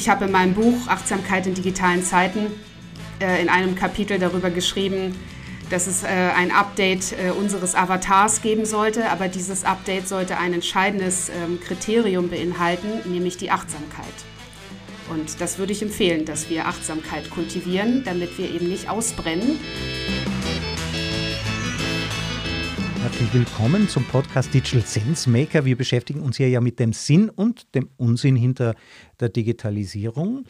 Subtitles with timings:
[0.00, 2.46] ich habe in meinem Buch Achtsamkeit in digitalen Zeiten
[3.20, 5.14] äh, in einem Kapitel darüber geschrieben,
[5.68, 10.54] dass es äh, ein Update äh, unseres Avatars geben sollte, aber dieses Update sollte ein
[10.54, 14.06] entscheidendes ähm, Kriterium beinhalten, nämlich die Achtsamkeit.
[15.10, 19.60] Und das würde ich empfehlen, dass wir Achtsamkeit kultivieren, damit wir eben nicht ausbrennen.
[23.20, 25.66] Herzlich willkommen zum Podcast Digital Sense Maker.
[25.66, 28.74] Wir beschäftigen uns hier ja mit dem Sinn und dem Unsinn hinter
[29.20, 30.46] der Digitalisierung.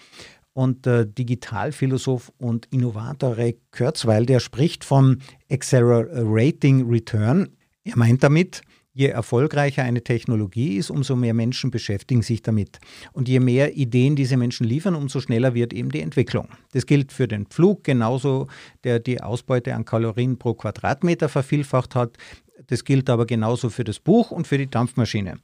[0.53, 5.19] Und der Digitalphilosoph und Innovator Ray Kurzweil, der spricht vom
[5.51, 7.49] Accelerating Return.
[7.83, 8.63] Er meint damit,
[8.93, 12.81] Je erfolgreicher eine Technologie ist, umso mehr Menschen beschäftigen sich damit.
[13.13, 16.49] Und je mehr Ideen diese Menschen liefern, umso schneller wird eben die Entwicklung.
[16.73, 18.49] Das gilt für den Flug genauso,
[18.83, 22.17] der die Ausbeute an Kalorien pro Quadratmeter vervielfacht hat.
[22.71, 25.39] Das gilt aber genauso für das Buch und für die Dampfmaschine.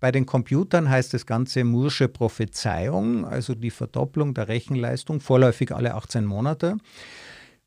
[0.00, 5.94] Bei den Computern heißt das Ganze Mursche Prophezeiung, also die Verdopplung der Rechenleistung, vorläufig alle
[5.94, 6.76] 18 Monate.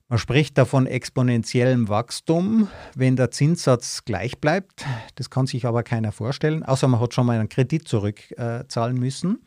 [0.08, 4.86] Man spricht da von exponentiellem Wachstum, wenn der Zinssatz gleich bleibt.
[5.16, 9.40] Das kann sich aber keiner vorstellen, außer man hat schon mal einen Kredit zurückzahlen müssen.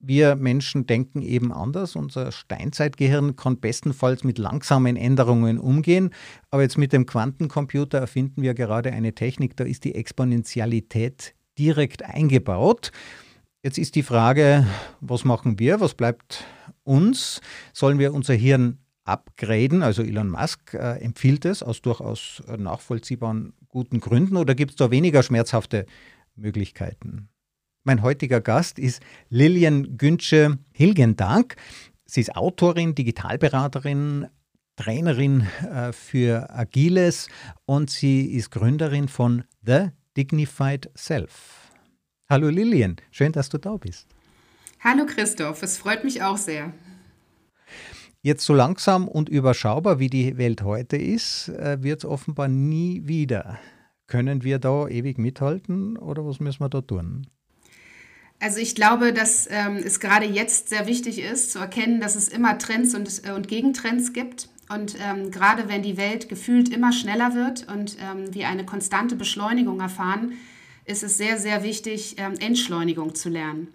[0.00, 1.96] Wir Menschen denken eben anders.
[1.96, 6.10] Unser Steinzeitgehirn kann bestenfalls mit langsamen Änderungen umgehen.
[6.50, 12.04] Aber jetzt mit dem Quantencomputer erfinden wir gerade eine Technik, da ist die Exponentialität direkt
[12.04, 12.92] eingebaut.
[13.64, 14.66] Jetzt ist die Frage,
[15.00, 15.80] was machen wir?
[15.80, 16.44] Was bleibt
[16.84, 17.40] uns?
[17.72, 19.82] Sollen wir unser Hirn upgraden?
[19.82, 24.92] Also Elon Musk äh, empfiehlt es aus durchaus nachvollziehbaren guten Gründen oder gibt es da
[24.92, 25.86] weniger schmerzhafte
[26.36, 27.28] Möglichkeiten?
[27.84, 31.56] Mein heutiger Gast ist Lilian Güntsche Hilgendank.
[32.04, 34.28] Sie ist Autorin, Digitalberaterin,
[34.76, 37.28] Trainerin äh, für Agiles
[37.66, 41.72] und sie ist Gründerin von The Dignified Self.
[42.28, 44.06] Hallo Lilian, schön, dass du da bist.
[44.80, 46.72] Hallo Christoph, es freut mich auch sehr.
[48.20, 53.06] Jetzt so langsam und überschaubar, wie die Welt heute ist, äh, wird es offenbar nie
[53.06, 53.58] wieder.
[54.06, 57.26] Können wir da ewig mithalten oder was müssen wir da tun?
[58.40, 62.28] Also ich glaube, dass ähm, es gerade jetzt sehr wichtig ist zu erkennen, dass es
[62.28, 64.48] immer Trends und, äh, und Gegentrends gibt.
[64.68, 69.16] Und ähm, gerade wenn die Welt gefühlt immer schneller wird und ähm, wir eine konstante
[69.16, 70.34] Beschleunigung erfahren,
[70.84, 73.68] ist es sehr, sehr wichtig, ähm, Entschleunigung zu lernen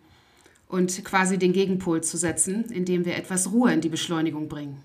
[0.68, 4.82] und quasi den Gegenpol zu setzen, indem wir etwas Ruhe in die Beschleunigung bringen.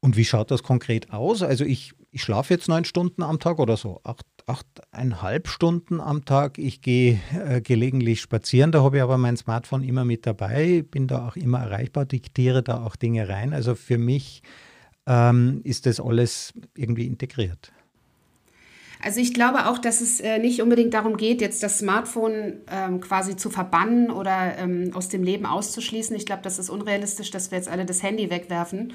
[0.00, 1.42] Und wie schaut das konkret aus?
[1.42, 6.24] Also ich, ich schlafe jetzt neun Stunden am Tag oder so, acht, achteinhalb Stunden am
[6.24, 6.58] Tag.
[6.58, 11.06] Ich gehe äh, gelegentlich spazieren, da habe ich aber mein Smartphone immer mit dabei, bin
[11.06, 13.52] da auch immer erreichbar, diktiere da auch Dinge rein.
[13.52, 14.42] Also für mich
[15.06, 17.72] ähm, ist das alles irgendwie integriert.
[19.02, 23.00] Also ich glaube auch, dass es äh, nicht unbedingt darum geht, jetzt das Smartphone ähm,
[23.00, 26.16] quasi zu verbannen oder ähm, aus dem Leben auszuschließen.
[26.16, 28.94] Ich glaube, das ist unrealistisch, dass wir jetzt alle das Handy wegwerfen.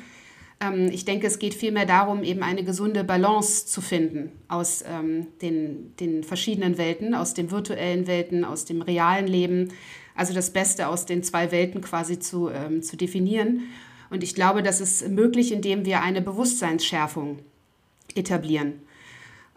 [0.60, 5.28] Ähm, ich denke, es geht vielmehr darum, eben eine gesunde Balance zu finden aus ähm,
[5.42, 9.70] den, den verschiedenen Welten, aus den virtuellen Welten, aus dem realen Leben.
[10.16, 13.64] Also das Beste aus den zwei Welten quasi zu, ähm, zu definieren.
[14.10, 17.40] Und ich glaube, das ist möglich, indem wir eine Bewusstseinsschärfung
[18.16, 18.74] etablieren.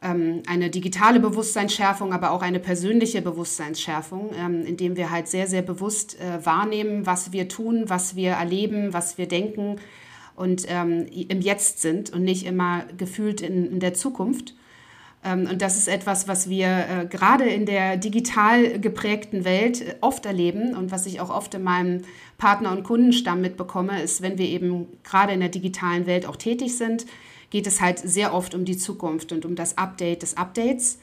[0.02, 5.62] Ähm, eine digitale Bewusstseinsschärfung, aber auch eine persönliche Bewusstseinsschärfung, ähm, indem wir halt sehr, sehr
[5.62, 9.80] bewusst äh, wahrnehmen, was wir tun, was wir erleben, was wir denken
[10.42, 14.54] und ähm, im Jetzt sind und nicht immer gefühlt in, in der Zukunft.
[15.24, 20.26] Und das ist etwas, was wir äh, gerade in der digital geprägten Welt äh, oft
[20.26, 22.02] erleben und was ich auch oft in meinem
[22.38, 26.76] Partner- und Kundenstamm mitbekomme, ist, wenn wir eben gerade in der digitalen Welt auch tätig
[26.76, 27.06] sind,
[27.50, 30.98] geht es halt sehr oft um die Zukunft und um das Update des Updates.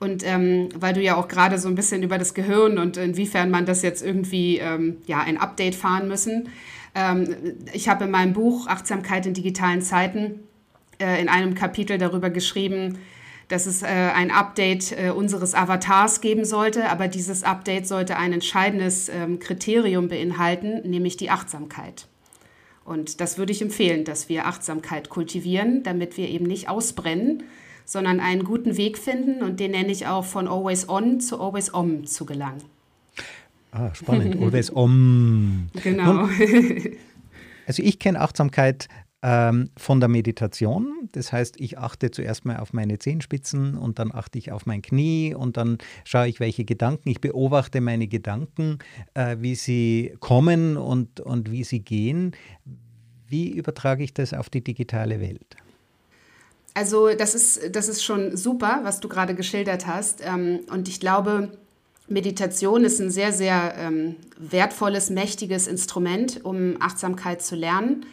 [0.00, 3.50] Und ähm, weil du ja auch gerade so ein bisschen über das Gehirn und inwiefern
[3.50, 6.48] man das jetzt irgendwie ähm, ja, ein Update fahren müssen.
[6.94, 7.34] Ähm,
[7.72, 10.40] ich habe in meinem Buch Achtsamkeit in digitalen Zeiten
[11.00, 12.98] äh, in einem Kapitel darüber geschrieben,
[13.48, 18.32] dass es äh, ein Update äh, unseres Avatars geben sollte, aber dieses Update sollte ein
[18.32, 22.06] entscheidendes ähm, Kriterium beinhalten, nämlich die Achtsamkeit.
[22.84, 27.44] Und das würde ich empfehlen, dass wir Achtsamkeit kultivieren, damit wir eben nicht ausbrennen,
[27.84, 31.72] sondern einen guten Weg finden und den nenne ich auch von Always On zu Always
[31.72, 32.62] Om zu gelangen.
[33.72, 34.36] Ah, spannend.
[34.40, 35.68] Always Om.
[35.82, 36.28] Genau.
[37.66, 38.88] also ich kenne Achtsamkeit
[39.24, 41.08] ähm, von der Meditation.
[41.12, 44.82] Das heißt, ich achte zuerst mal auf meine Zehenspitzen und dann achte ich auf mein
[44.82, 47.08] Knie und dann schaue ich, welche Gedanken.
[47.08, 48.78] Ich beobachte meine Gedanken,
[49.14, 52.32] äh, wie sie kommen und, und wie sie gehen.
[53.26, 55.56] Wie übertrage ich das auf die digitale Welt?
[56.74, 60.20] Also das ist, das ist schon super, was du gerade geschildert hast.
[60.24, 61.56] Ähm, und ich glaube,
[62.08, 68.04] Meditation ist ein sehr, sehr ähm, wertvolles, mächtiges Instrument, um Achtsamkeit zu lernen.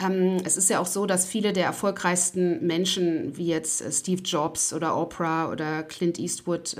[0.00, 4.74] Ähm, es ist ja auch so, dass viele der erfolgreichsten Menschen, wie jetzt Steve Jobs
[4.74, 6.76] oder Oprah oder Clint Eastwood,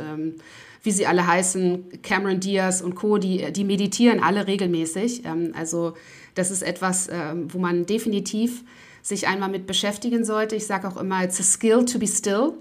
[0.84, 5.24] wie sie alle heißen, Cameron Diaz und Co., die, die meditieren alle regelmäßig.
[5.24, 5.94] Ähm, also
[6.34, 8.62] das ist etwas, ähm, wo man definitiv
[9.02, 10.56] sich einmal mit beschäftigen sollte.
[10.56, 12.52] Ich sage auch immer, it's a skill to be still.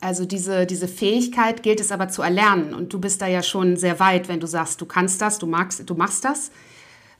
[0.00, 2.74] Also diese, diese Fähigkeit gilt es aber zu erlernen.
[2.74, 5.46] Und du bist da ja schon sehr weit, wenn du sagst, du kannst das, du
[5.46, 6.50] magst, du machst das.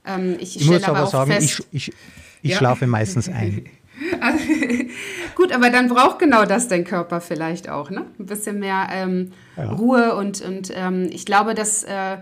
[0.05, 1.93] Ähm, ich, ich muss aber, aber sagen, fest, ich, ich,
[2.41, 2.57] ich ja.
[2.57, 3.65] schlafe meistens ein.
[5.35, 8.05] Gut, aber dann braucht genau das dein Körper vielleicht auch, ne?
[8.19, 9.71] Ein bisschen mehr ähm, ja.
[9.71, 12.17] Ruhe und, und ähm, ich glaube, dass äh,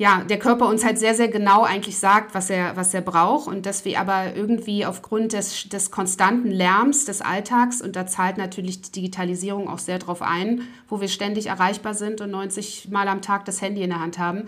[0.00, 3.46] ja, der Körper uns halt sehr, sehr genau eigentlich sagt, was er, was er braucht
[3.48, 8.38] und dass wir aber irgendwie aufgrund des, des konstanten Lärms des Alltags, und da zahlt
[8.38, 13.08] natürlich die Digitalisierung auch sehr drauf ein, wo wir ständig erreichbar sind und 90 Mal
[13.08, 14.44] am Tag das Handy in der Hand haben,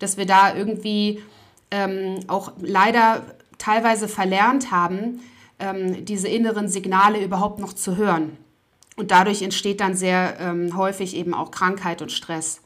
[0.00, 1.22] dass wir da irgendwie
[1.70, 3.22] ähm, auch leider
[3.58, 5.20] teilweise verlernt haben,
[5.58, 8.36] ähm, diese inneren Signale überhaupt noch zu hören.
[8.96, 12.60] Und dadurch entsteht dann sehr ähm, häufig eben auch Krankheit und Stress.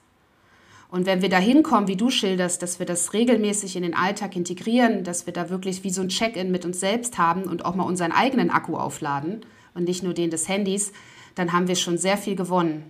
[0.92, 4.36] Und wenn wir da hinkommen, wie du schilderst, dass wir das regelmäßig in den Alltag
[4.36, 7.74] integrieren, dass wir da wirklich wie so ein Check-in mit uns selbst haben und auch
[7.74, 9.40] mal unseren eigenen Akku aufladen
[9.74, 10.92] und nicht nur den des Handys,
[11.34, 12.84] dann haben wir schon sehr viel gewonnen.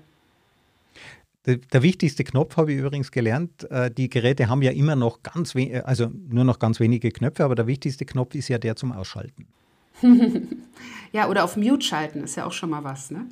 [1.47, 3.71] Der, der, wichtigste Knopf habe ich übrigens gelernt.
[3.71, 5.55] Äh, die Geräte haben ja immer noch ganz
[5.85, 9.47] also nur noch ganz wenige Knöpfe, aber der wichtigste Knopf ist ja der zum Ausschalten.
[11.13, 13.27] ja, oder auf Mute schalten ist ja auch schon mal was, ne?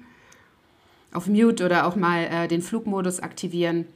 [1.12, 3.86] Auf Mute oder auch mal äh, den Flugmodus aktivieren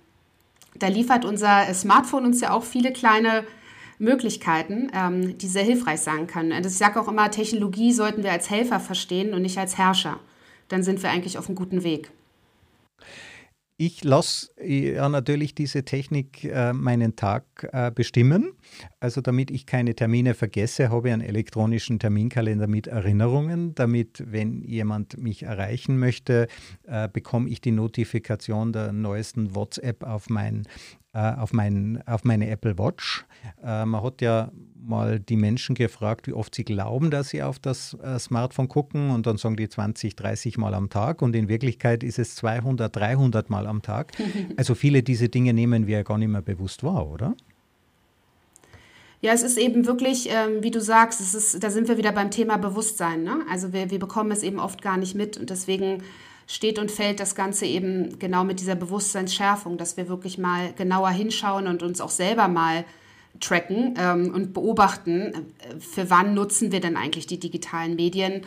[0.75, 3.45] da liefert unser Smartphone uns ja auch viele kleine
[3.99, 6.53] Möglichkeiten, ähm, die sehr hilfreich sein können.
[6.53, 10.19] Und ich sage auch immer, Technologie sollten wir als Helfer verstehen und nicht als Herrscher.
[10.69, 12.11] Dann sind wir eigentlich auf einem guten Weg.
[13.77, 18.53] Ich lasse ja natürlich diese Technik äh, meinen Tag äh, bestimmen.
[19.01, 23.75] Also damit ich keine Termine vergesse, habe ich einen elektronischen Terminkalender mit Erinnerungen.
[23.75, 26.47] Damit, wenn jemand mich erreichen möchte,
[26.85, 30.69] äh, bekomme ich die Notifikation der neuesten WhatsApp auf mein
[31.15, 33.25] äh, auf, mein, auf meine Apple Watch.
[33.63, 34.51] Äh, man hat ja
[34.87, 39.11] mal die Menschen gefragt, wie oft sie glauben, dass sie auf das äh, Smartphone gucken
[39.11, 42.95] und dann sagen die 20, 30 Mal am Tag und in Wirklichkeit ist es 200,
[42.95, 44.13] 300 Mal am Tag.
[44.57, 47.35] Also viele dieser Dinge nehmen wir ja gar nicht mehr bewusst wahr, oder?
[49.21, 52.13] Ja, es ist eben wirklich, ähm, wie du sagst, es ist, da sind wir wieder
[52.13, 53.23] beim Thema Bewusstsein.
[53.23, 53.39] Ne?
[53.51, 56.03] Also wir, wir bekommen es eben oft gar nicht mit und deswegen
[56.47, 61.11] steht und fällt das Ganze eben genau mit dieser Bewusstseinsschärfung, dass wir wirklich mal genauer
[61.11, 62.85] hinschauen und uns auch selber mal
[63.41, 68.43] tracken ähm, und beobachten, äh, für wann nutzen wir denn eigentlich die digitalen Medien?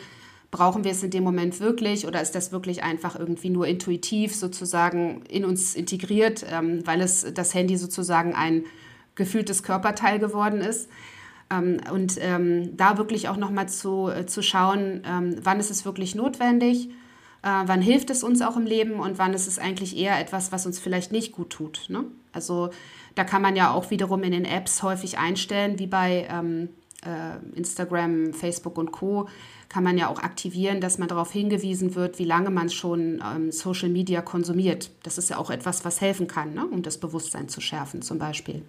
[0.50, 4.34] Brauchen wir es in dem Moment wirklich oder ist das wirklich einfach irgendwie nur intuitiv
[4.34, 8.64] sozusagen in uns integriert, ähm, weil es das Handy sozusagen ein
[9.14, 10.88] gefühltes Körperteil geworden ist?
[11.50, 15.84] Ähm, und ähm, da wirklich auch nochmal zu, äh, zu schauen, ähm, wann ist es
[15.84, 16.88] wirklich notwendig?
[17.42, 20.52] äh, wann hilft es uns auch im Leben und wann ist es eigentlich eher etwas,
[20.52, 21.86] was uns vielleicht nicht gut tut.
[21.88, 22.04] Ne?
[22.32, 22.70] Also
[23.18, 26.68] da kann man ja auch wiederum in den Apps häufig einstellen, wie bei ähm,
[27.04, 29.28] äh, Instagram, Facebook und Co.
[29.68, 33.50] kann man ja auch aktivieren, dass man darauf hingewiesen wird, wie lange man schon ähm,
[33.50, 34.90] Social Media konsumiert.
[35.02, 36.64] Das ist ja auch etwas, was helfen kann, ne?
[36.66, 38.62] um das Bewusstsein zu schärfen zum Beispiel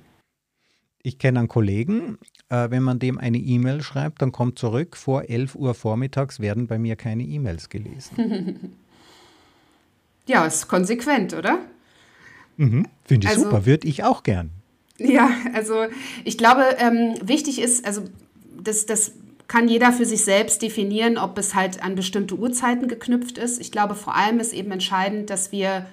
[1.01, 2.17] ich kenne einen Kollegen,
[2.49, 6.67] äh, wenn man dem eine E-Mail schreibt, dann kommt zurück, vor 11 Uhr vormittags werden
[6.67, 8.75] bei mir keine E-Mails gelesen.
[10.27, 11.59] ja, ist konsequent, oder?
[12.59, 14.51] Mhm, Finde ich also, super, würde ich auch gern.
[14.97, 15.85] Ja, also
[16.25, 18.01] ich glaube, ähm, wichtig ist, also
[18.61, 19.13] das, das
[19.47, 23.61] kann jeder für sich selbst definieren, ob es halt an bestimmte Uhrzeiten geknüpft ist.
[23.61, 25.85] Ich glaube, vor allem ist eben entscheidend, dass wir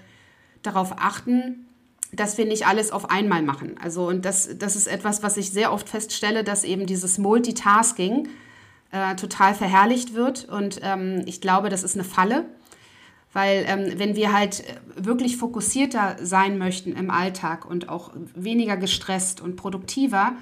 [0.63, 1.67] darauf achten,
[2.13, 3.77] dass wir nicht alles auf einmal machen.
[3.81, 8.27] Also, und das, das ist etwas, was ich sehr oft feststelle, dass eben dieses Multitasking
[8.91, 10.49] äh, total verherrlicht wird.
[10.49, 12.45] Und ähm, ich glaube, das ist eine Falle,
[13.33, 14.65] weil ähm, wenn wir halt
[14.97, 20.33] wirklich fokussierter sein möchten im Alltag und auch weniger gestresst und produktiver,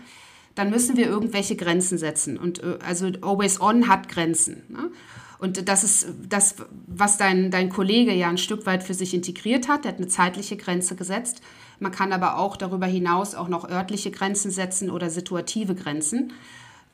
[0.54, 2.38] dann müssen wir irgendwelche Grenzen setzen.
[2.38, 4.62] Und äh, also Always On hat Grenzen.
[4.68, 4.90] Ne?
[5.38, 9.68] Und das ist das, was dein, dein Kollege ja ein Stück weit für sich integriert
[9.68, 9.84] hat.
[9.84, 11.42] Der hat eine zeitliche Grenze gesetzt.
[11.80, 16.32] Man kann aber auch darüber hinaus auch noch örtliche Grenzen setzen oder situative Grenzen.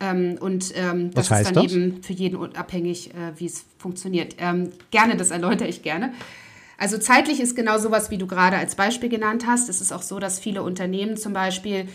[0.01, 1.73] Ähm, und ähm, das ist dann das?
[1.73, 4.37] eben für jeden abhängig, äh, wie es funktioniert.
[4.39, 6.13] Ähm, gerne, das erläutere ich gerne.
[6.79, 9.69] Also zeitlich ist genau sowas, wie du gerade als Beispiel genannt hast.
[9.69, 11.87] Es ist auch so, dass viele Unternehmen zum Beispiel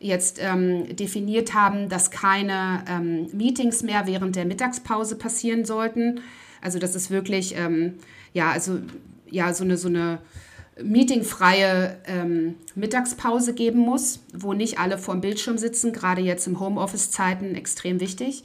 [0.00, 6.20] jetzt ähm, definiert haben, dass keine ähm, Meetings mehr während der Mittagspause passieren sollten.
[6.60, 7.94] Also das ist wirklich, ähm,
[8.32, 8.80] ja, also
[9.30, 10.18] ja, so eine, so eine
[10.82, 17.54] meetingfreie ähm, Mittagspause geben muss, wo nicht alle vorm Bildschirm sitzen, gerade jetzt im Homeoffice-Zeiten
[17.54, 18.44] extrem wichtig.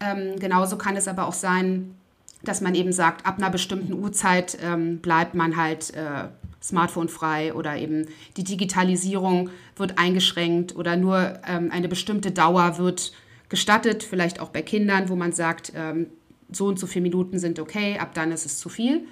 [0.00, 1.94] Ähm, genauso kann es aber auch sein,
[2.42, 6.28] dass man eben sagt, ab einer bestimmten Uhrzeit ähm, bleibt man halt äh,
[6.62, 13.12] smartphone-frei oder eben die Digitalisierung wird eingeschränkt oder nur ähm, eine bestimmte Dauer wird
[13.48, 16.06] gestattet, vielleicht auch bei Kindern, wo man sagt, ähm,
[16.50, 19.06] so und so viele Minuten sind okay, ab dann ist es zu viel.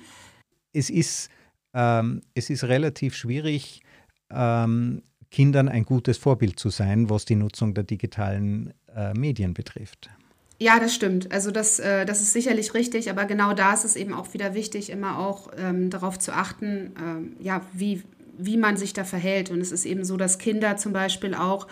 [0.72, 1.30] Es ist,
[1.74, 3.82] ähm, es ist relativ schwierig,
[4.30, 10.10] ähm, Kindern ein gutes Vorbild zu sein, was die Nutzung der digitalen äh, Medien betrifft.
[10.58, 11.32] Ja, das stimmt.
[11.32, 14.54] Also das, äh, das ist sicherlich richtig, aber genau da ist es eben auch wieder
[14.54, 18.02] wichtig, immer auch ähm, darauf zu achten, ähm, ja, wie,
[18.38, 19.50] wie man sich da verhält.
[19.50, 21.66] Und es ist eben so, dass Kinder zum Beispiel auch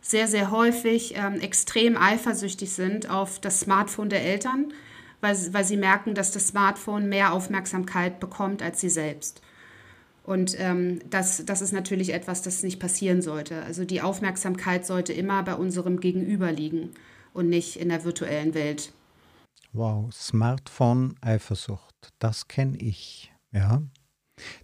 [0.00, 4.72] sehr, sehr häufig ähm, extrem eifersüchtig sind auf das Smartphone der Eltern,
[5.20, 9.42] weil, weil sie merken, dass das Smartphone mehr Aufmerksamkeit bekommt als sie selbst.
[10.26, 13.62] Und ähm, das, das ist natürlich etwas, das nicht passieren sollte.
[13.62, 16.90] Also die Aufmerksamkeit sollte immer bei unserem Gegenüber liegen
[17.32, 18.92] und nicht in der virtuellen Welt.
[19.72, 23.32] Wow, Smartphone-Eifersucht, das kenne ich.
[23.52, 23.82] Ja,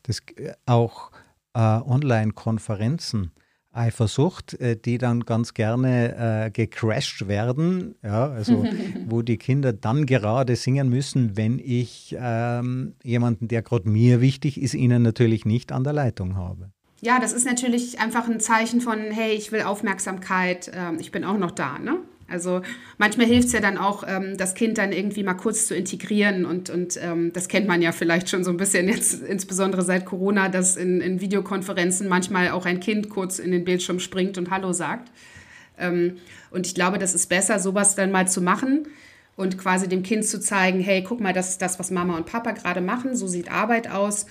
[0.02, 1.12] das äh, auch
[1.54, 3.30] äh, Online-Konferenzen.
[3.72, 8.64] Eifersucht, äh, die dann ganz gerne äh, gecrashed werden, ja, also
[9.06, 14.60] wo die Kinder dann gerade singen müssen, wenn ich ähm, jemanden, der gerade mir wichtig
[14.60, 16.70] ist, ihnen natürlich nicht an der Leitung habe.
[17.00, 21.24] Ja, das ist natürlich einfach ein Zeichen von, hey, ich will Aufmerksamkeit, ähm, ich bin
[21.24, 21.98] auch noch da, ne?
[22.28, 22.62] Also
[22.98, 26.44] manchmal hilft es ja dann auch, ähm, das Kind dann irgendwie mal kurz zu integrieren
[26.46, 30.06] und, und ähm, das kennt man ja vielleicht schon so ein bisschen jetzt, insbesondere seit
[30.06, 34.50] Corona, dass in, in Videokonferenzen manchmal auch ein Kind kurz in den Bildschirm springt und
[34.50, 35.10] Hallo sagt.
[35.78, 36.18] Ähm,
[36.50, 38.86] und ich glaube, das ist besser, sowas dann mal zu machen
[39.36, 42.26] und quasi dem Kind zu zeigen, hey, guck mal, das ist das, was Mama und
[42.26, 44.26] Papa gerade machen, so sieht Arbeit aus.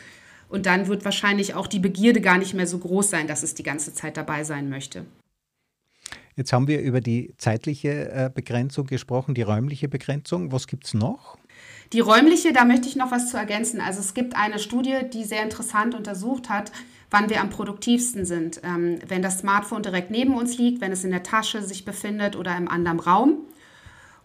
[0.50, 3.56] Und dann wird wahrscheinlich auch die Begierde gar nicht mehr so groß sein, dass es
[3.56, 5.06] die ganze Zeit dabei sein möchte.
[6.36, 10.52] Jetzt haben wir über die zeitliche äh, Begrenzung gesprochen, die räumliche Begrenzung.
[10.52, 11.38] Was gibt es noch?
[11.94, 13.82] Die räumliche, da möchte ich noch was zu ergänzen.
[13.82, 16.72] Also es gibt eine Studie, die sehr interessant untersucht hat,
[17.10, 18.62] wann wir am produktivsten sind.
[18.64, 22.38] Ähm, wenn das Smartphone direkt neben uns liegt, wenn es in der Tasche sich befindet
[22.38, 23.40] oder im anderen Raum.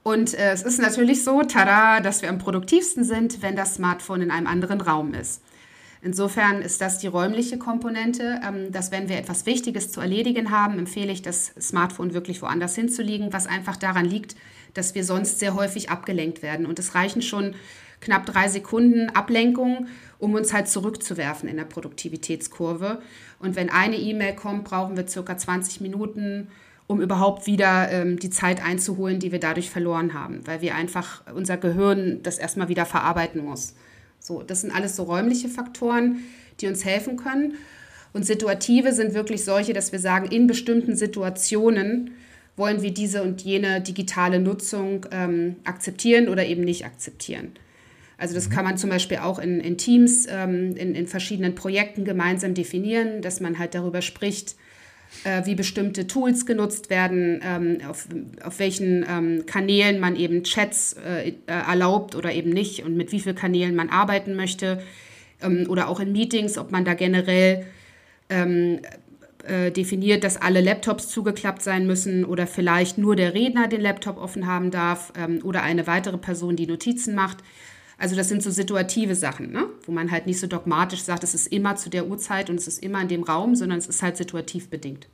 [0.05, 4.23] Und äh, es ist natürlich so, tada, dass wir am produktivsten sind, wenn das Smartphone
[4.23, 5.43] in einem anderen Raum ist.
[6.07, 10.79] Insofern ist das die räumliche Komponente, ähm, dass wenn wir etwas Wichtiges zu erledigen haben,
[10.79, 14.37] empfehle ich, das Smartphone wirklich woanders hinzulegen, was einfach daran liegt,
[14.73, 16.65] dass wir sonst sehr häufig abgelenkt werden.
[16.65, 17.57] Und es reichen schon
[18.01, 19.89] knapp drei Sekunden Ablenkung,
[20.21, 23.03] um uns halt zurückzuwerfen in der Produktivitätskurve.
[23.41, 26.47] Und wenn eine E-Mail kommt, brauchen wir circa 20 Minuten,
[26.87, 31.25] um überhaupt wieder ähm, die Zeit einzuholen, die wir dadurch verloren haben, weil wir einfach
[31.35, 33.75] unser Gehirn das erstmal wieder verarbeiten muss.
[34.27, 36.25] So, das sind alles so räumliche Faktoren,
[36.61, 37.55] die uns helfen können.
[38.13, 42.11] Und situative sind wirklich solche, dass wir sagen, in bestimmten Situationen
[42.57, 47.53] wollen wir diese und jene digitale Nutzung ähm, akzeptieren oder eben nicht akzeptieren.
[48.19, 48.53] Also das mhm.
[48.53, 53.23] kann man zum Beispiel auch in, in Teams, ähm, in, in verschiedenen Projekten gemeinsam definieren,
[53.23, 54.57] dass man halt darüber spricht,
[55.25, 58.09] äh, wie bestimmte Tools genutzt werden, ähm, auf,
[58.45, 63.13] auf welchen ähm, Kanälen man eben Chats äh, äh, erlaubt oder eben nicht und mit
[63.13, 64.83] wie vielen Kanälen man arbeiten möchte
[65.43, 67.67] ähm, oder auch in Meetings, ob man da generell
[68.29, 68.81] ähm,
[69.47, 74.19] äh, definiert, dass alle Laptops zugeklappt sein müssen oder vielleicht nur der Redner den Laptop
[74.19, 77.39] offen haben darf ähm, oder eine weitere Person, die Notizen macht.
[77.99, 79.67] Also das sind so situative Sachen, ne?
[79.85, 82.69] wo man halt nicht so dogmatisch sagt, es ist immer zu der Uhrzeit und es
[82.69, 85.09] ist immer in dem Raum, sondern es ist halt situativ bedingt.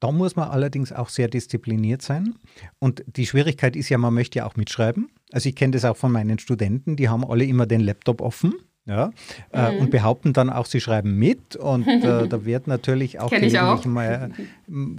[0.00, 2.34] Da muss man allerdings auch sehr diszipliniert sein.
[2.78, 5.08] Und die Schwierigkeit ist ja, man möchte ja auch mitschreiben.
[5.32, 8.54] Also ich kenne das auch von meinen Studenten, die haben alle immer den Laptop offen.
[8.88, 9.10] Ja,
[9.52, 9.78] äh, mhm.
[9.80, 13.84] und behaupten dann auch, sie schreiben mit und äh, da wird natürlich auch gelegentlich, auch.
[13.84, 14.30] Mal,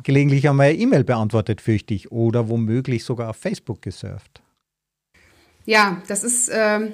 [0.04, 4.42] gelegentlich einmal E-Mail beantwortet, fürchte ich, oder womöglich sogar auf Facebook gesurft.
[5.68, 6.92] Ja, das ist, äh,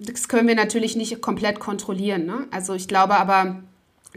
[0.00, 2.26] das können wir natürlich nicht komplett kontrollieren.
[2.26, 2.46] Ne?
[2.50, 3.62] Also ich glaube aber,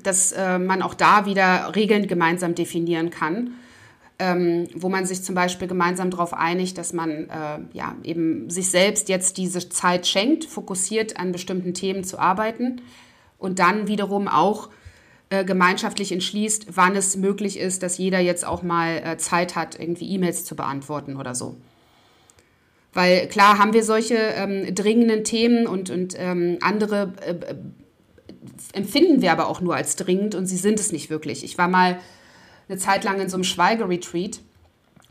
[0.01, 3.51] dass äh, man auch da wieder Regeln gemeinsam definieren kann,
[4.18, 8.72] ähm, wo man sich zum Beispiel gemeinsam darauf einigt, dass man äh, ja eben sich
[8.72, 12.82] selbst jetzt diese Zeit schenkt, fokussiert an bestimmten Themen zu arbeiten
[13.38, 14.70] und dann wiederum auch
[15.30, 19.80] äh, gemeinschaftlich entschließt, wann es möglich ist, dass jeder jetzt auch mal äh, Zeit hat,
[19.80, 21.58] irgendwie E-Mails zu beantworten oder so.
[22.93, 27.55] Weil klar haben wir solche ähm, dringenden Themen und, und ähm, andere äh, äh,
[28.74, 31.43] empfinden wir aber auch nur als dringend und sie sind es nicht wirklich.
[31.43, 32.00] Ich war mal
[32.67, 34.41] eine Zeit lang in so einem Schweigeretreat,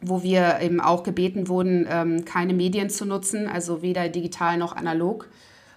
[0.00, 4.74] wo wir eben auch gebeten wurden, ähm, keine Medien zu nutzen, also weder digital noch
[4.74, 5.28] analog.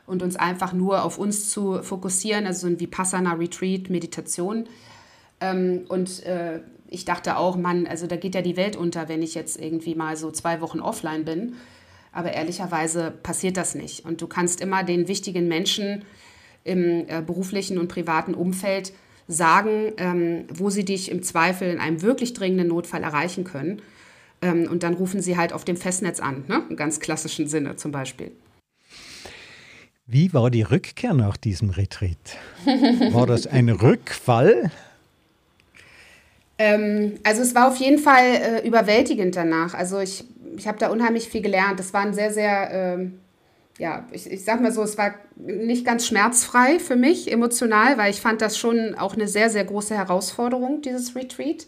[0.08, 4.66] und uns einfach nur auf uns zu fokussieren, also so ein Vipassana Retreat, Meditation.
[5.40, 9.22] Ähm, und äh, ich dachte auch, Mann, also da geht ja die Welt unter, wenn
[9.22, 11.54] ich jetzt irgendwie mal so zwei Wochen offline bin.
[12.12, 14.06] Aber ehrlicherweise passiert das nicht.
[14.06, 16.04] Und du kannst immer den wichtigen Menschen
[16.64, 18.94] im äh, beruflichen und privaten Umfeld
[19.28, 23.82] sagen, ähm, wo sie dich im Zweifel in einem wirklich dringenden Notfall erreichen können.
[24.42, 26.64] Ähm, und dann rufen sie halt auf dem Festnetz an, ne?
[26.70, 28.32] im ganz klassischen Sinne zum Beispiel.
[30.06, 32.18] Wie war die Rückkehr nach diesem Retreat?
[33.12, 34.70] War das ein Rückfall?
[36.58, 39.74] Ähm, also es war auf jeden Fall äh, überwältigend danach.
[39.74, 40.26] Also ich,
[40.58, 41.80] ich habe da unheimlich viel gelernt.
[41.80, 43.08] Das war ein sehr, sehr, äh,
[43.78, 48.12] ja, ich, ich sag mal so, es war nicht ganz schmerzfrei für mich emotional, weil
[48.12, 51.68] ich fand das schon auch eine sehr, sehr große Herausforderung, dieses Retreat.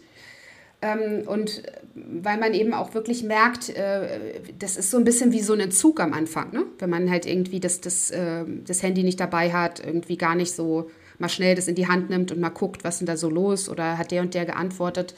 [0.82, 1.62] Ähm, und
[1.94, 5.60] weil man eben auch wirklich merkt, äh, das ist so ein bisschen wie so ein
[5.60, 6.66] Entzug am Anfang, ne?
[6.78, 10.52] wenn man halt irgendwie das, das, äh, das Handy nicht dabei hat, irgendwie gar nicht
[10.52, 13.16] so mal schnell das in die Hand nimmt und mal guckt, was ist denn da
[13.16, 15.14] so los oder hat der und der geantwortet.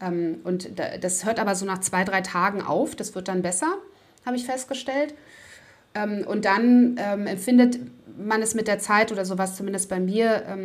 [0.00, 0.70] Ähm, und
[1.00, 3.74] das hört aber so nach zwei, drei Tagen auf, das wird dann besser,
[4.24, 5.14] habe ich festgestellt.
[5.94, 7.78] Ähm, und dann empfindet
[8.16, 10.58] man es mit der Zeit oder sowas, zumindest bei mir,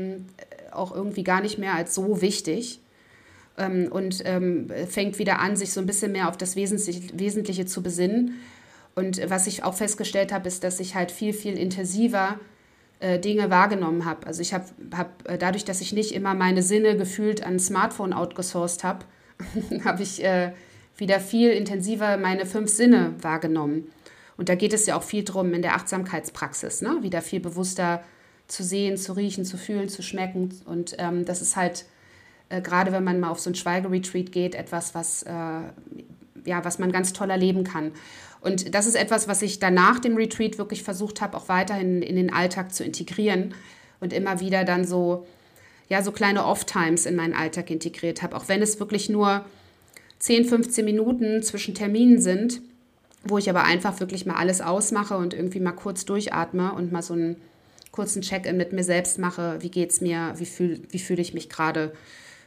[0.71, 2.79] auch irgendwie gar nicht mehr als so wichtig
[3.59, 7.65] ähm, und ähm, fängt wieder an, sich so ein bisschen mehr auf das Wesentliche, Wesentliche
[7.65, 8.39] zu besinnen.
[8.95, 12.39] Und was ich auch festgestellt habe, ist, dass ich halt viel, viel intensiver
[13.00, 14.25] äh, Dinge wahrgenommen habe.
[14.25, 18.13] Also ich habe hab, äh, dadurch, dass ich nicht immer meine Sinne gefühlt an Smartphone
[18.13, 19.05] outgesourced habe,
[19.86, 20.53] habe ich äh,
[20.98, 23.91] wieder viel intensiver meine fünf Sinne wahrgenommen.
[24.38, 27.00] Und da geht es ja auch viel drum in der Achtsamkeitspraxis, ne?
[27.01, 28.03] wieder viel bewusster
[28.48, 30.50] zu sehen, zu riechen, zu fühlen, zu schmecken.
[30.65, 31.86] Und ähm, das ist halt
[32.50, 36.79] äh, gerade wenn man mal auf so ein Schweigeretreat geht, etwas, was, äh, ja, was
[36.79, 37.91] man ganz toll erleben kann.
[38.41, 42.15] Und das ist etwas, was ich danach dem Retreat wirklich versucht habe, auch weiterhin in
[42.15, 43.53] den Alltag zu integrieren
[44.00, 45.27] und immer wieder dann so,
[45.89, 49.43] ja, so kleine Off-Times in meinen Alltag integriert habe, auch wenn es wirklich nur
[50.19, 52.62] 10, 15 Minuten zwischen Terminen sind,
[53.23, 57.02] wo ich aber einfach wirklich mal alles ausmache und irgendwie mal kurz durchatme und mal
[57.02, 57.38] so einen
[57.91, 59.58] kurzen Check-in mit mir selbst mache.
[59.62, 60.34] Wie geht es mir?
[60.38, 61.91] Wie fühle wie fühl ich mich gerade?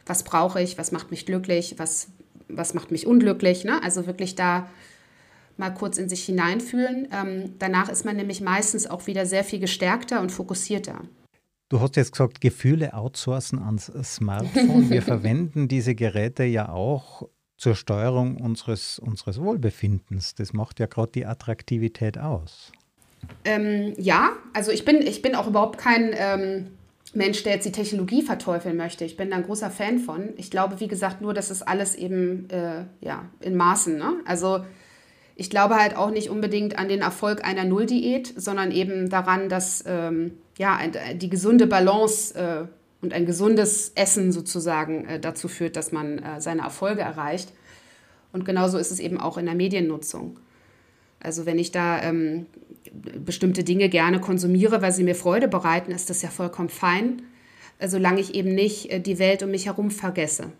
[0.05, 2.07] was brauche ich, was macht mich glücklich, was,
[2.49, 3.63] was macht mich unglücklich.
[3.63, 3.81] Ne?
[3.83, 4.69] Also wirklich da
[5.57, 7.07] mal kurz in sich hineinfühlen.
[7.11, 11.01] Ähm, danach ist man nämlich meistens auch wieder sehr viel gestärkter und fokussierter.
[11.69, 14.89] Du hast jetzt gesagt, Gefühle outsourcen ans Smartphone.
[14.89, 20.35] Wir verwenden diese Geräte ja auch zur Steuerung unseres, unseres Wohlbefindens.
[20.35, 22.71] Das macht ja gerade die Attraktivität aus.
[23.45, 26.71] Ähm, ja, also ich bin, ich bin auch überhaupt kein ähm,
[27.13, 29.05] Mensch, der jetzt die Technologie verteufeln möchte.
[29.05, 30.29] Ich bin da ein großer Fan von.
[30.37, 33.97] Ich glaube, wie gesagt, nur, dass es alles eben äh, ja, in Maßen.
[33.97, 34.15] Ne?
[34.25, 34.65] Also
[35.35, 39.83] ich glaube halt auch nicht unbedingt an den Erfolg einer Nulldiät, sondern eben daran, dass
[39.87, 40.79] ähm, ja,
[41.15, 42.67] die gesunde Balance äh,
[43.03, 47.51] und ein gesundes Essen sozusagen äh, dazu führt, dass man äh, seine Erfolge erreicht.
[48.31, 50.39] Und genauso ist es eben auch in der Mediennutzung.
[51.19, 52.47] Also wenn ich da ähm,
[53.25, 57.23] bestimmte Dinge gerne konsumiere, weil sie mir Freude bereiten, ist das ja vollkommen fein,
[57.79, 60.51] äh, solange ich eben nicht äh, die Welt um mich herum vergesse.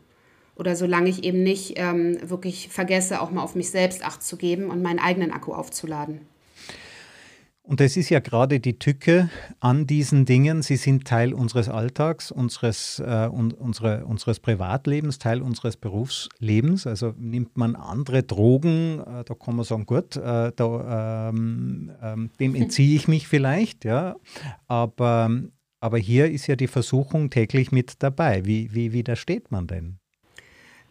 [0.55, 4.37] Oder solange ich eben nicht ähm, wirklich vergesse, auch mal auf mich selbst Acht zu
[4.37, 6.21] geben und meinen eigenen Akku aufzuladen.
[7.65, 9.29] Und das ist ja gerade die Tücke
[9.61, 10.61] an diesen Dingen.
[10.61, 16.85] Sie sind Teil unseres Alltags, unseres, äh, un, unsere, unseres Privatlebens, Teil unseres Berufslebens.
[16.85, 22.31] Also nimmt man andere Drogen, äh, da kann man sagen, gut, äh, da, ähm, ähm,
[22.37, 24.17] dem entziehe ich mich vielleicht, ja.
[24.67, 25.31] Aber,
[25.79, 28.45] aber hier ist ja die Versuchung täglich mit dabei.
[28.45, 29.99] Wie, wie widersteht man denn?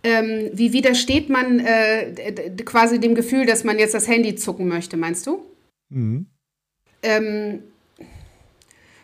[0.04, 4.96] Ähm, wie widersteht man äh, quasi dem Gefühl, dass man jetzt das Handy zucken möchte,
[4.96, 5.44] meinst du?
[5.90, 6.28] Mhm.
[7.02, 7.62] Ähm,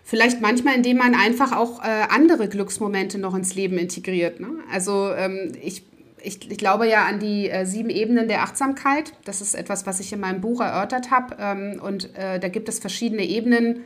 [0.04, 4.40] vielleicht manchmal, indem man einfach auch äh, andere Glücksmomente noch ins Leben integriert.
[4.40, 4.48] Ne?
[4.72, 5.82] Also ähm, ich,
[6.22, 9.12] ich, ich, glaube ja an die äh, sieben Ebenen der Achtsamkeit.
[9.24, 11.36] Das ist etwas, was ich in meinem Buch erörtert habe.
[11.38, 13.84] Ähm, und äh, da gibt es verschiedene Ebenen,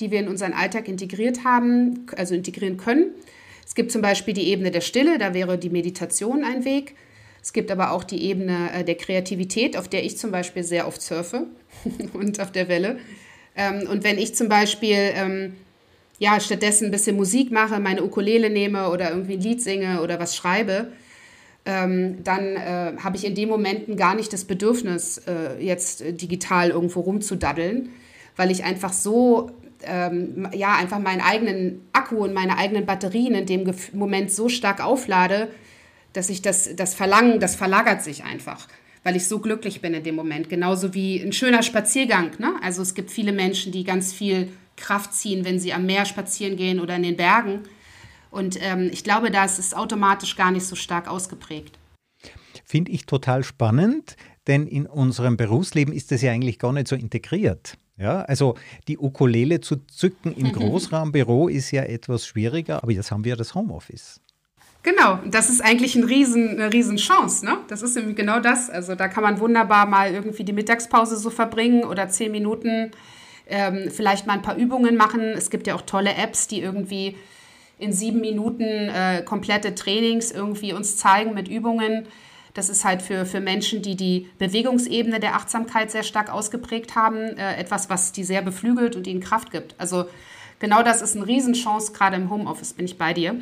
[0.00, 3.10] die wir in unseren Alltag integriert haben, also integrieren können.
[3.64, 6.96] Es gibt zum Beispiel die Ebene der Stille, da wäre die Meditation ein Weg.
[7.42, 10.86] Es gibt aber auch die Ebene äh, der Kreativität, auf der ich zum Beispiel sehr
[10.86, 11.46] oft surfe
[12.12, 12.98] und auf der Welle.
[13.56, 15.54] Ähm, und wenn ich zum Beispiel ähm,
[16.18, 20.20] ja, stattdessen ein bisschen Musik mache, meine Ukulele nehme oder irgendwie ein Lied singe oder
[20.20, 20.92] was schreibe,
[21.64, 26.70] ähm, dann äh, habe ich in den Momenten gar nicht das Bedürfnis, äh, jetzt digital
[26.70, 27.90] irgendwo rumzudaddeln,
[28.36, 29.50] weil ich einfach so,
[29.84, 34.84] ähm, ja, einfach meinen eigenen Akku und meine eigenen Batterien in dem Moment so stark
[34.84, 35.48] auflade,
[36.12, 38.68] dass ich das, das Verlangen, das verlagert sich einfach.
[39.02, 40.48] Weil ich so glücklich bin in dem Moment.
[40.48, 42.32] Genauso wie ein schöner Spaziergang.
[42.38, 42.54] Ne?
[42.62, 46.56] Also es gibt viele Menschen, die ganz viel Kraft ziehen, wenn sie am Meer spazieren
[46.56, 47.60] gehen oder in den Bergen.
[48.30, 51.78] Und ähm, ich glaube, da ist es automatisch gar nicht so stark ausgeprägt.
[52.64, 56.96] Finde ich total spannend, denn in unserem Berufsleben ist das ja eigentlich gar nicht so
[56.96, 57.76] integriert.
[57.98, 58.56] Ja, also
[58.88, 63.54] die Ukulele zu zücken im Großraumbüro ist ja etwas schwieriger, aber jetzt haben wir das
[63.54, 64.20] Homeoffice.
[64.82, 67.44] Genau, das ist eigentlich ein riesen, eine Riesenchance.
[67.44, 67.58] Ne?
[67.68, 68.68] Das ist nämlich genau das.
[68.68, 72.90] Also da kann man wunderbar mal irgendwie die Mittagspause so verbringen oder zehn Minuten
[73.46, 75.20] ähm, vielleicht mal ein paar Übungen machen.
[75.20, 77.16] Es gibt ja auch tolle Apps, die irgendwie
[77.78, 82.06] in sieben Minuten äh, komplette Trainings irgendwie uns zeigen mit Übungen.
[82.54, 87.18] Das ist halt für, für Menschen, die die Bewegungsebene der Achtsamkeit sehr stark ausgeprägt haben,
[87.36, 89.74] äh, etwas, was die sehr beflügelt und ihnen Kraft gibt.
[89.78, 90.06] Also
[90.58, 93.36] genau das ist eine Riesenchance, gerade im Homeoffice bin ich bei dir.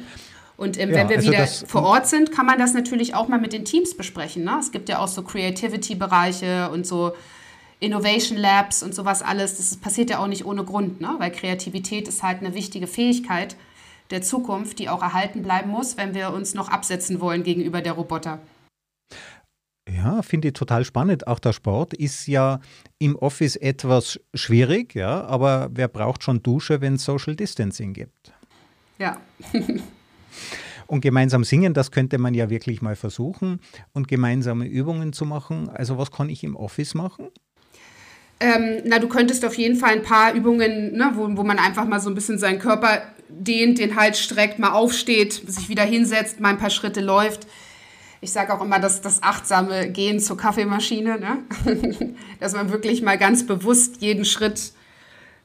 [0.61, 3.29] Und ähm, ja, wenn wir also wieder vor Ort sind, kann man das natürlich auch
[3.29, 4.45] mal mit den Teams besprechen.
[4.45, 4.59] Ne?
[4.61, 7.15] Es gibt ja auch so Creativity-Bereiche und so
[7.79, 9.57] Innovation Labs und sowas alles.
[9.57, 11.15] Das passiert ja auch nicht ohne Grund, ne?
[11.17, 13.57] weil Kreativität ist halt eine wichtige Fähigkeit
[14.11, 17.93] der Zukunft, die auch erhalten bleiben muss, wenn wir uns noch absetzen wollen gegenüber der
[17.93, 18.39] Roboter.
[19.89, 21.27] Ja, finde ich total spannend.
[21.27, 22.61] Auch der Sport ist ja
[22.99, 28.35] im Office etwas schwierig, ja, aber wer braucht schon Dusche, wenn es Social Distancing gibt?
[28.99, 29.17] Ja.
[30.87, 33.61] Und gemeinsam singen, das könnte man ja wirklich mal versuchen
[33.93, 35.69] und gemeinsame Übungen zu machen.
[35.69, 37.29] Also was kann ich im Office machen?
[38.41, 41.87] Ähm, na, du könntest auf jeden Fall ein paar Übungen, ne, wo, wo man einfach
[41.87, 46.41] mal so ein bisschen seinen Körper dehnt, den Hals streckt, mal aufsteht, sich wieder hinsetzt,
[46.41, 47.47] mal ein paar Schritte läuft.
[48.23, 51.39] Ich sage auch immer, dass das achtsame Gehen zur Kaffeemaschine, ne?
[52.41, 54.73] dass man wirklich mal ganz bewusst jeden Schritt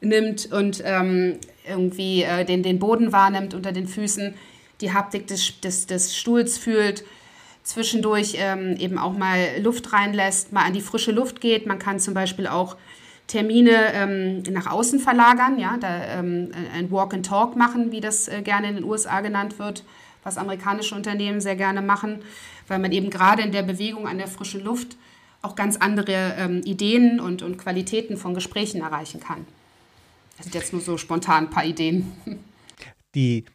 [0.01, 4.35] nimmt und ähm, irgendwie äh, den, den Boden wahrnimmt unter den Füßen
[4.81, 7.03] die Haptik des, des, des Stuhls fühlt,
[7.63, 11.65] zwischendurch ähm, eben auch mal Luft reinlässt, mal an die frische Luft geht.
[11.65, 12.77] Man kann zum Beispiel auch
[13.27, 18.27] Termine ähm, nach außen verlagern, ja, da ähm, ein Walk and Talk machen, wie das
[18.27, 19.83] äh, gerne in den USA genannt wird,
[20.23, 22.19] was amerikanische Unternehmen sehr gerne machen,
[22.67, 24.95] weil man eben gerade in der Bewegung an der frischen Luft
[25.41, 29.45] auch ganz andere ähm, Ideen und, und Qualitäten von Gesprächen erreichen kann.
[30.37, 32.11] Das sind jetzt nur so spontan ein paar Ideen.
[33.15, 33.45] Die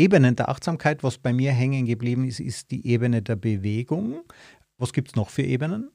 [0.00, 4.22] Ebenen der Achtsamkeit, was bei mir hängen geblieben ist, ist die Ebene der Bewegung.
[4.78, 5.90] Was gibt es noch für Ebenen?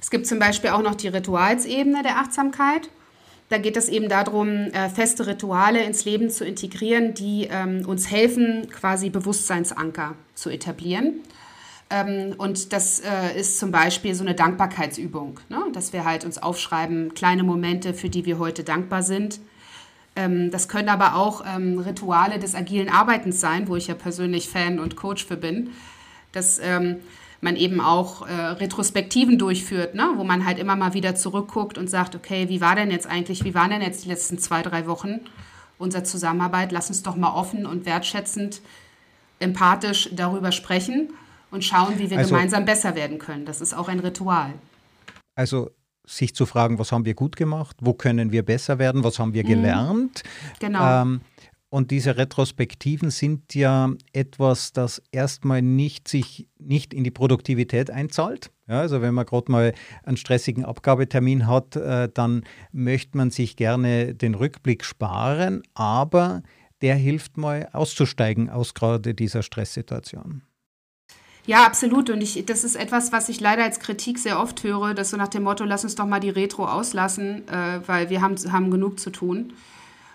[0.00, 2.88] Es gibt zum Beispiel auch noch die Ritualsebene der Achtsamkeit.
[3.48, 8.08] Da geht es eben darum, äh, feste Rituale ins Leben zu integrieren, die ähm, uns
[8.08, 11.20] helfen, quasi Bewusstseinsanker zu etablieren.
[11.90, 15.58] Ähm, und das äh, ist zum Beispiel so eine Dankbarkeitsübung, ne?
[15.72, 19.40] dass wir halt uns aufschreiben, kleine Momente, für die wir heute dankbar sind
[20.14, 24.78] das können aber auch ähm, Rituale des agilen Arbeitens sein, wo ich ja persönlich Fan
[24.78, 25.70] und Coach für bin,
[26.32, 27.00] dass ähm,
[27.40, 30.12] man eben auch äh, Retrospektiven durchführt, ne?
[30.16, 33.44] wo man halt immer mal wieder zurückguckt und sagt, okay, wie war denn jetzt eigentlich,
[33.44, 35.20] wie waren denn jetzt die letzten zwei, drei Wochen
[35.78, 36.72] unserer Zusammenarbeit?
[36.72, 38.62] Lass uns doch mal offen und wertschätzend,
[39.40, 41.12] empathisch darüber sprechen
[41.50, 43.44] und schauen, wie wir also, gemeinsam besser werden können.
[43.44, 44.54] Das ist auch ein Ritual.
[45.34, 45.70] Also
[46.06, 49.34] sich zu fragen, was haben wir gut gemacht, wo können wir besser werden, was haben
[49.34, 49.48] wir mhm.
[49.48, 50.22] gelernt.
[50.60, 51.02] Genau.
[51.02, 51.20] Ähm,
[51.74, 58.52] und diese Retrospektiven sind ja etwas, das erstmal nicht sich nicht in die Produktivität einzahlt.
[58.68, 63.56] Ja, also wenn man gerade mal einen stressigen Abgabetermin hat, äh, dann möchte man sich
[63.56, 66.44] gerne den Rückblick sparen, aber
[66.80, 70.42] der hilft mal auszusteigen aus gerade dieser Stresssituation.
[71.46, 72.08] Ja, absolut.
[72.08, 75.16] Und ich, das ist etwas, was ich leider als Kritik sehr oft höre, dass so
[75.16, 78.70] nach dem Motto, lass uns doch mal die Retro auslassen, äh, weil wir haben, haben
[78.70, 79.52] genug zu tun.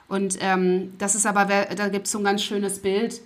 [0.07, 3.21] Und ähm, das ist aber, da gibt es so ein ganz schönes Bild,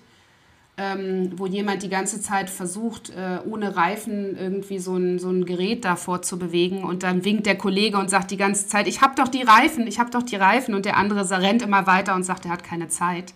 [0.76, 5.46] ähm, wo jemand die ganze Zeit versucht, äh, ohne Reifen irgendwie so ein, so ein
[5.46, 6.84] Gerät davor zu bewegen.
[6.84, 9.88] Und dann winkt der Kollege und sagt die ganze Zeit, ich habe doch die Reifen,
[9.88, 10.74] ich habe doch die Reifen.
[10.76, 13.34] Und der andere rennt immer weiter und sagt, er hat keine Zeit.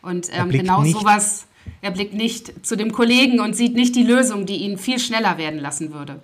[0.00, 1.46] Und ähm, genau sowas
[1.82, 5.38] er blickt nicht zu dem Kollegen und sieht nicht die Lösung, die ihn viel schneller
[5.38, 6.20] werden lassen würde.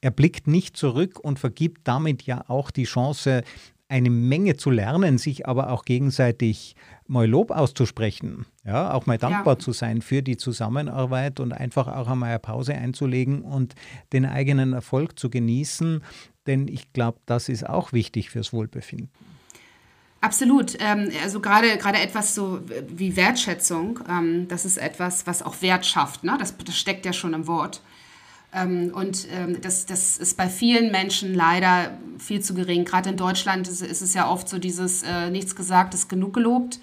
[0.00, 3.42] Er blickt nicht zurück und vergibt damit ja auch die Chance,
[3.88, 9.54] eine Menge zu lernen, sich aber auch gegenseitig mal Lob auszusprechen, ja, auch mal dankbar
[9.54, 9.58] ja.
[9.58, 13.74] zu sein für die Zusammenarbeit und einfach auch einmal eine Pause einzulegen und
[14.12, 16.02] den eigenen Erfolg zu genießen,
[16.46, 19.10] denn ich glaube, das ist auch wichtig fürs Wohlbefinden.
[20.20, 20.76] Absolut.
[20.80, 25.86] Ähm, also gerade gerade etwas so wie Wertschätzung, ähm, das ist etwas, was auch Wert
[25.86, 26.24] schafft.
[26.24, 26.36] Ne?
[26.38, 27.80] Das, das steckt ja schon im Wort.
[28.52, 29.28] Ähm, und
[29.60, 32.84] das, das ist bei vielen Menschen leider viel zu gering.
[32.84, 36.80] Gerade in Deutschland ist, es ja oft so dieses äh, nichts gesagt ist genug gelobt.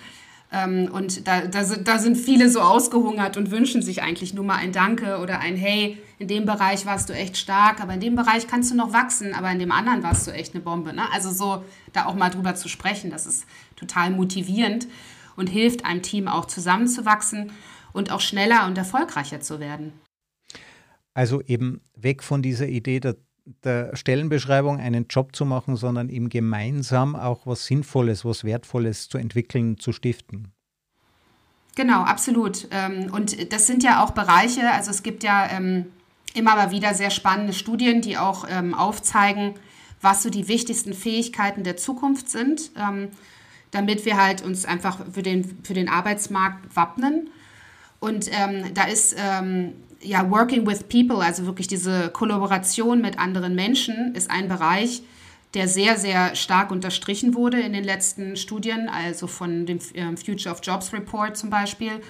[0.93, 4.71] Und da, da, da sind viele so ausgehungert und wünschen sich eigentlich nur mal ein
[4.71, 8.47] Danke oder ein Hey, in dem Bereich warst du echt stark, aber in dem Bereich
[8.47, 10.93] kannst du noch wachsen, aber in dem anderen warst du echt eine Bombe.
[10.93, 11.12] Ne?
[11.12, 14.88] Also so da auch mal drüber zu sprechen, das ist total motivierend
[15.36, 17.51] und hilft einem Team auch zusammenzuwachsen
[17.91, 19.93] und auch schneller und erfolgreicher zu werden.
[21.13, 23.15] Also eben weg von dieser Idee der,
[23.63, 29.17] der Stellenbeschreibung einen Job zu machen, sondern eben gemeinsam auch was Sinnvolles, was Wertvolles zu
[29.17, 30.51] entwickeln, zu stiften.
[31.75, 32.67] Genau, absolut.
[32.71, 35.88] Ähm, und das sind ja auch Bereiche, also es gibt ja ähm,
[36.36, 39.56] immer mal wieder sehr spannende Studien, die auch ähm, aufzeigen,
[40.02, 42.69] was so die wichtigsten Fähigkeiten der Zukunft sind,
[43.71, 47.32] damit wir halt uns einfach für den, für den Arbeitsmarkt wappnen.
[48.00, 49.15] Und da ist
[50.06, 55.02] ja, Working with People, also wirklich diese Kollaboration mit anderen Menschen, ist ein Bereich,
[55.54, 60.54] der sehr, sehr stark unterstrichen wurde in den letzten Studien, also von dem ähm, Future
[60.54, 62.02] of Jobs Report zum Beispiel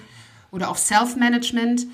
[0.50, 1.90] oder auch Self-Management, ähm,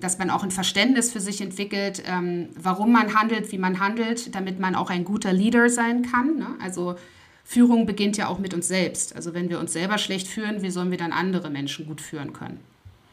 [0.00, 4.34] dass man auch ein Verständnis für sich entwickelt, ähm, warum man handelt, wie man handelt,
[4.34, 6.36] damit man auch ein guter Leader sein kann.
[6.36, 6.48] Ne?
[6.62, 6.96] Also
[7.44, 9.16] Führung beginnt ja auch mit uns selbst.
[9.16, 12.34] Also wenn wir uns selber schlecht führen, wie sollen wir dann andere Menschen gut führen
[12.34, 12.60] können?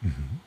[0.02, 0.40] Mhm.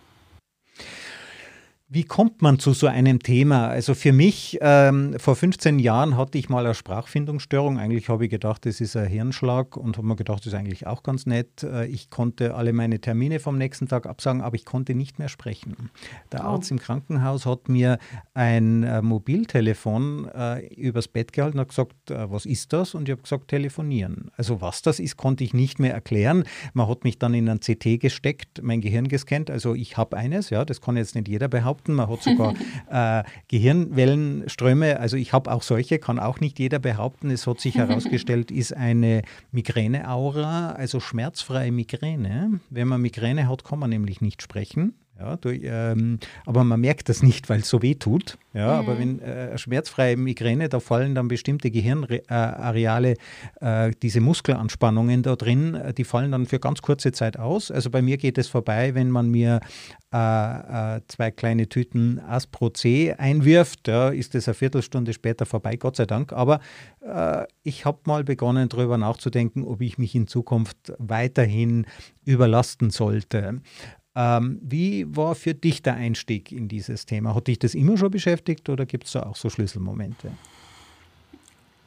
[1.92, 3.68] Wie kommt man zu so einem Thema?
[3.68, 7.80] Also für mich, ähm, vor 15 Jahren hatte ich mal eine Sprachfindungsstörung.
[7.80, 10.86] Eigentlich habe ich gedacht, das ist ein Hirnschlag und habe mir gedacht, das ist eigentlich
[10.86, 11.64] auch ganz nett.
[11.64, 15.30] Äh, ich konnte alle meine Termine vom nächsten Tag absagen, aber ich konnte nicht mehr
[15.30, 15.90] sprechen.
[16.32, 16.50] Der oh.
[16.50, 17.98] Arzt im Krankenhaus hat mir
[18.36, 22.94] ein äh, Mobiltelefon äh, übers Bett gehalten und hat gesagt, äh, was ist das?
[22.94, 24.30] Und ich habe gesagt, telefonieren.
[24.38, 26.44] Also was das ist, konnte ich nicht mehr erklären.
[26.74, 29.50] Man hat mich dann in ein CT gesteckt, mein Gehirn gescannt.
[29.50, 31.94] Also ich habe eines, ja, das kann jetzt nicht jeder behaupten behaupten.
[31.94, 32.54] Man hat sogar
[33.20, 35.00] äh, Gehirnwellenströme.
[35.00, 37.30] Also ich habe auch solche, kann auch nicht jeder behaupten.
[37.32, 42.60] Es hat sich herausgestellt, ist eine Migräneaura, also schmerzfreie Migräne.
[42.70, 44.96] Wenn man Migräne hat, kann man nämlich nicht sprechen.
[45.20, 48.38] Ja, du, ähm, aber man merkt das nicht, weil es so weh tut.
[48.54, 48.80] Ja, mhm.
[48.80, 53.16] aber wenn äh, schmerzfreie Migräne, da fallen dann bestimmte Gehirnareale,
[53.60, 57.70] äh, diese Muskelanspannungen da drin, äh, die fallen dann für ganz kurze Zeit aus.
[57.70, 59.60] Also bei mir geht es vorbei, wenn man mir
[60.12, 65.76] äh, äh, zwei kleine Tüten Aspro C einwirft, ja, ist es eine Viertelstunde später vorbei,
[65.76, 66.34] Gott sei Dank.
[66.34, 66.62] Aber
[67.02, 71.86] äh, ich habe mal begonnen, darüber nachzudenken, ob ich mich in Zukunft weiterhin
[72.26, 73.62] überlasten sollte.
[74.20, 77.34] Ähm, wie war für dich der Einstieg in dieses Thema?
[77.34, 80.32] Hat dich das immer schon beschäftigt oder gibt es da auch so Schlüsselmomente?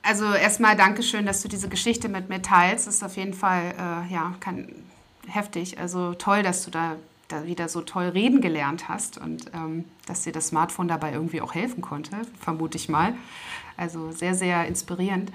[0.03, 2.87] Also erstmal Dankeschön, dass du diese Geschichte mit mir teilst.
[2.87, 4.69] Das ist auf jeden Fall äh, ja, kann,
[5.29, 5.79] heftig.
[5.79, 6.97] Also toll, dass du da,
[7.29, 11.43] da wieder so toll reden gelernt hast und ähm, dass dir das Smartphone dabei irgendwie
[11.43, 13.13] auch helfen konnte, vermute ich mal.
[13.77, 15.31] Also sehr, sehr inspirierend.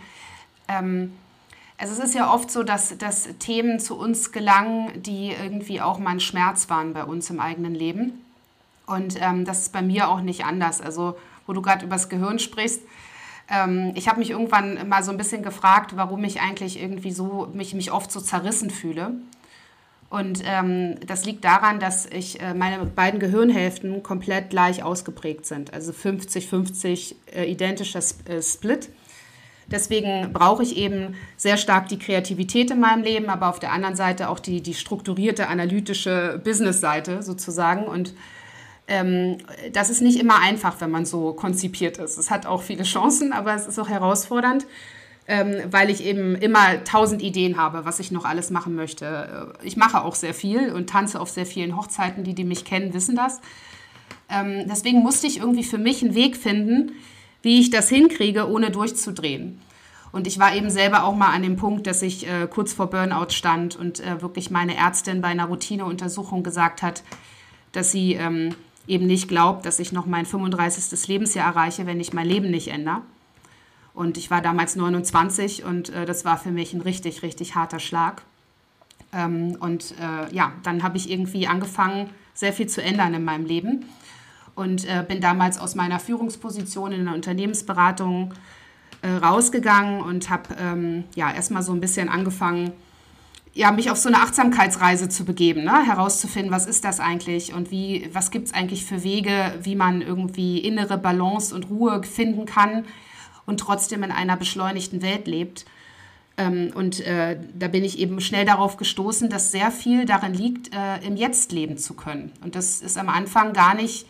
[0.67, 1.13] Ähm,
[1.77, 5.99] also es ist ja oft so, dass, dass Themen zu uns gelangen, die irgendwie auch
[5.99, 8.25] mal ein Schmerz waren bei uns im eigenen Leben.
[8.87, 10.81] Und ähm, das ist bei mir auch nicht anders.
[10.81, 12.81] Also wo du gerade übers Gehirn sprichst,
[13.49, 17.49] ähm, ich habe mich irgendwann mal so ein bisschen gefragt, warum ich eigentlich irgendwie so
[17.53, 19.11] mich, mich oft so zerrissen fühle.
[20.09, 25.73] Und ähm, das liegt daran, dass ich äh, meine beiden Gehirnhälften komplett gleich ausgeprägt sind.
[25.73, 28.89] Also 50-50 äh, identischer äh, Split.
[29.69, 33.95] Deswegen brauche ich eben sehr stark die Kreativität in meinem Leben, aber auf der anderen
[33.95, 37.85] Seite auch die, die strukturierte, analytische Business-Seite sozusagen.
[37.85, 38.13] Und
[38.87, 39.39] ähm,
[39.73, 42.17] das ist nicht immer einfach, wenn man so konzipiert ist.
[42.17, 44.65] Es hat auch viele Chancen, aber es ist auch herausfordernd,
[45.27, 49.53] ähm, weil ich eben immer tausend Ideen habe, was ich noch alles machen möchte.
[49.63, 52.23] Ich mache auch sehr viel und tanze auf sehr vielen Hochzeiten.
[52.23, 53.41] Die, die mich kennen, wissen das.
[54.29, 56.93] Ähm, deswegen musste ich irgendwie für mich einen Weg finden,
[57.41, 59.61] wie ich das hinkriege, ohne durchzudrehen.
[60.11, 62.87] Und ich war eben selber auch mal an dem Punkt, dass ich äh, kurz vor
[62.89, 67.03] Burnout stand und äh, wirklich meine Ärztin bei einer Routineuntersuchung gesagt hat,
[67.71, 68.55] dass sie ähm,
[68.87, 71.07] eben nicht glaubt, dass ich noch mein 35.
[71.07, 73.01] Lebensjahr erreiche, wenn ich mein Leben nicht ändere.
[73.93, 77.79] Und ich war damals 29 und äh, das war für mich ein richtig, richtig harter
[77.79, 78.21] Schlag.
[79.13, 83.45] Ähm, und äh, ja, dann habe ich irgendwie angefangen, sehr viel zu ändern in meinem
[83.45, 83.85] Leben
[84.57, 88.33] und äh, bin damals aus meiner Führungsposition in der Unternehmensberatung
[89.03, 92.71] äh, rausgegangen und habe ähm, ja erstmal so ein bisschen angefangen,
[93.53, 95.85] ja, mich auf so eine Achtsamkeitsreise zu begeben, ne?
[95.85, 100.01] herauszufinden, was ist das eigentlich und wie, was gibt es eigentlich für Wege, wie man
[100.01, 102.85] irgendwie innere Balance und Ruhe finden kann
[103.45, 105.65] und trotzdem in einer beschleunigten Welt lebt.
[106.35, 110.73] Ähm, und äh, da bin ich eben schnell darauf gestoßen, dass sehr viel darin liegt,
[110.73, 112.31] äh, im Jetzt leben zu können.
[112.43, 114.07] Und das ist am Anfang gar nicht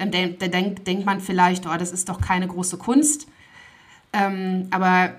[0.00, 3.28] dann de de denkt, man vielleicht, oh, das ist doch keine große Kunst.
[4.12, 5.12] Ähm, aber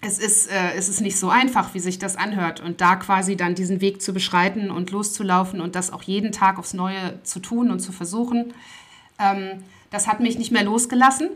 [0.00, 2.60] es ist, äh, es ist nicht so einfach, wie sich das anhört.
[2.60, 6.58] Und da quasi dann diesen Weg zu beschreiten und loszulaufen und das auch jeden Tag
[6.58, 8.52] aufs Neue zu tun und zu versuchen,
[9.18, 11.30] ähm, das hat mich nicht mehr losgelassen.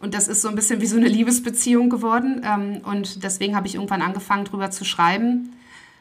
[0.00, 2.42] Und das ist so ein bisschen wie so eine Liebesbeziehung geworden.
[2.44, 5.54] Ähm, und deswegen habe ich irgendwann angefangen, darüber zu schreiben.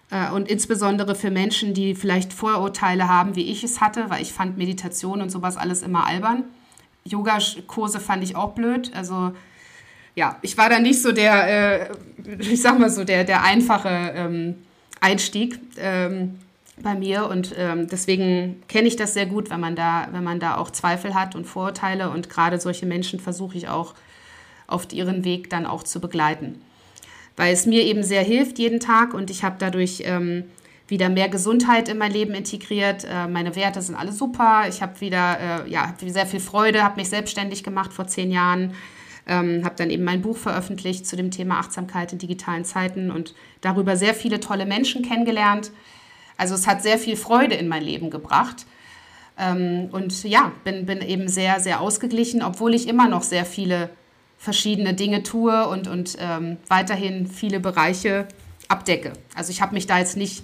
[0.10, 4.34] Äh, und insbesondere für Menschen, die vielleicht Vorurteile haben, wie ich es hatte, weil ich
[4.34, 6.44] fand Meditation und sowas alles immer albern.
[7.04, 8.92] Yoga-Kurse fand ich auch blöd.
[8.96, 9.32] Also
[10.16, 11.92] ja, ich war da nicht so der, äh,
[12.40, 14.56] ich sag mal so, der, der einfache ähm,
[15.00, 16.40] Einstieg ähm,
[16.82, 20.40] bei mir und ähm, deswegen kenne ich das sehr gut, wenn man da, wenn man
[20.40, 23.94] da auch Zweifel hat und Vorurteile und gerade solche Menschen versuche ich auch
[24.68, 26.62] auf ihren Weg dann auch zu begleiten,
[27.38, 30.44] weil es mir eben sehr hilft jeden Tag und ich habe dadurch ähm,
[30.90, 33.06] wieder mehr Gesundheit in mein Leben integriert.
[33.06, 34.66] Äh, meine Werte sind alle super.
[34.68, 38.74] Ich habe wieder äh, ja, sehr viel Freude, habe mich selbstständig gemacht vor zehn Jahren
[39.28, 43.36] ähm, habe dann eben mein Buch veröffentlicht zu dem Thema Achtsamkeit in digitalen Zeiten und
[43.62, 45.72] darüber sehr viele tolle Menschen kennengelernt.
[46.38, 48.66] Also es hat sehr viel Freude in mein Leben gebracht.
[49.38, 53.90] Ähm, und ja, bin, bin eben sehr, sehr ausgeglichen, obwohl ich immer noch sehr viele
[54.38, 58.28] verschiedene Dinge tue und, und ähm, weiterhin viele Bereiche
[58.68, 59.14] abdecke.
[59.36, 60.44] Also ich habe mich da jetzt nicht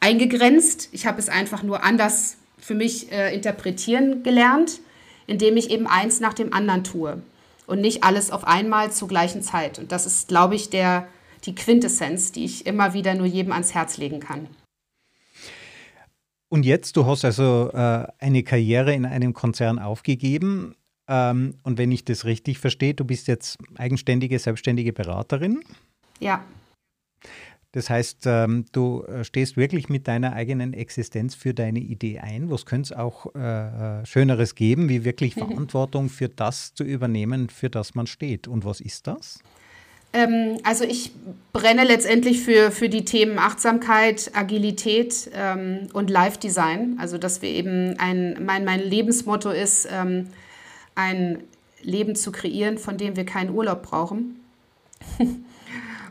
[0.00, 4.80] eingegrenzt, ich habe es einfach nur anders für mich äh, interpretieren gelernt,
[5.26, 7.22] indem ich eben eins nach dem anderen tue
[7.66, 9.78] und nicht alles auf einmal zur gleichen Zeit.
[9.78, 11.06] Und das ist, glaube ich, der,
[11.44, 14.48] die Quintessenz, die ich immer wieder nur jedem ans Herz legen kann.
[16.48, 20.74] Und jetzt, du hast also äh, eine Karriere in einem Konzern aufgegeben.
[21.10, 25.60] Ähm, und wenn ich das richtig verstehe, du bist jetzt eigenständige, selbstständige Beraterin.
[26.20, 26.44] Ja.
[27.72, 32.50] Das heißt, ähm, du äh, stehst wirklich mit deiner eigenen Existenz für deine Idee ein.
[32.50, 37.48] Was könnte es auch äh, äh Schöneres geben, wie wirklich Verantwortung für das zu übernehmen,
[37.48, 38.46] für das man steht?
[38.46, 39.40] Und was ist das?
[40.12, 41.10] Ähm, also ich
[41.52, 46.96] brenne letztendlich für, für die Themen Achtsamkeit, Agilität ähm, und Live-Design.
[47.00, 50.28] Also dass wir eben ein, mein, mein Lebensmotto ist, ähm,
[51.00, 51.42] ein
[51.82, 54.40] Leben zu kreieren, von dem wir keinen Urlaub brauchen.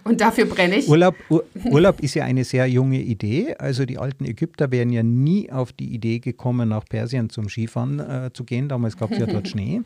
[0.03, 0.87] Und dafür brenne ich.
[0.87, 3.55] Urlaub, Ur Urlaub ist ja eine sehr junge Idee.
[3.59, 7.99] Also die alten Ägypter wären ja nie auf die Idee gekommen, nach Persien zum Skifahren
[7.99, 8.69] äh, zu gehen.
[8.69, 9.81] Damals gab es ja dort Schnee.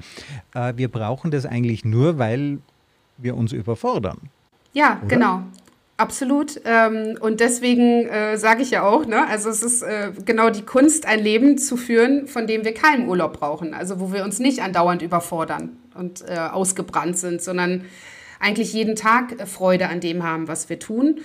[0.54, 2.60] Äh, wir brauchen das eigentlich nur, weil
[3.18, 4.18] wir uns überfordern.
[4.72, 5.08] Ja, oder?
[5.08, 5.44] genau.
[5.96, 6.60] Absolut.
[6.66, 10.64] Ähm, und deswegen äh, sage ich ja auch, ne, also es ist äh, genau die
[10.64, 13.74] Kunst, ein Leben zu führen, von dem wir keinen Urlaub brauchen.
[13.74, 17.86] Also wo wir uns nicht andauernd überfordern und äh, ausgebrannt sind, sondern
[18.40, 21.22] eigentlich jeden Tag äh, Freude an dem haben, was wir tun.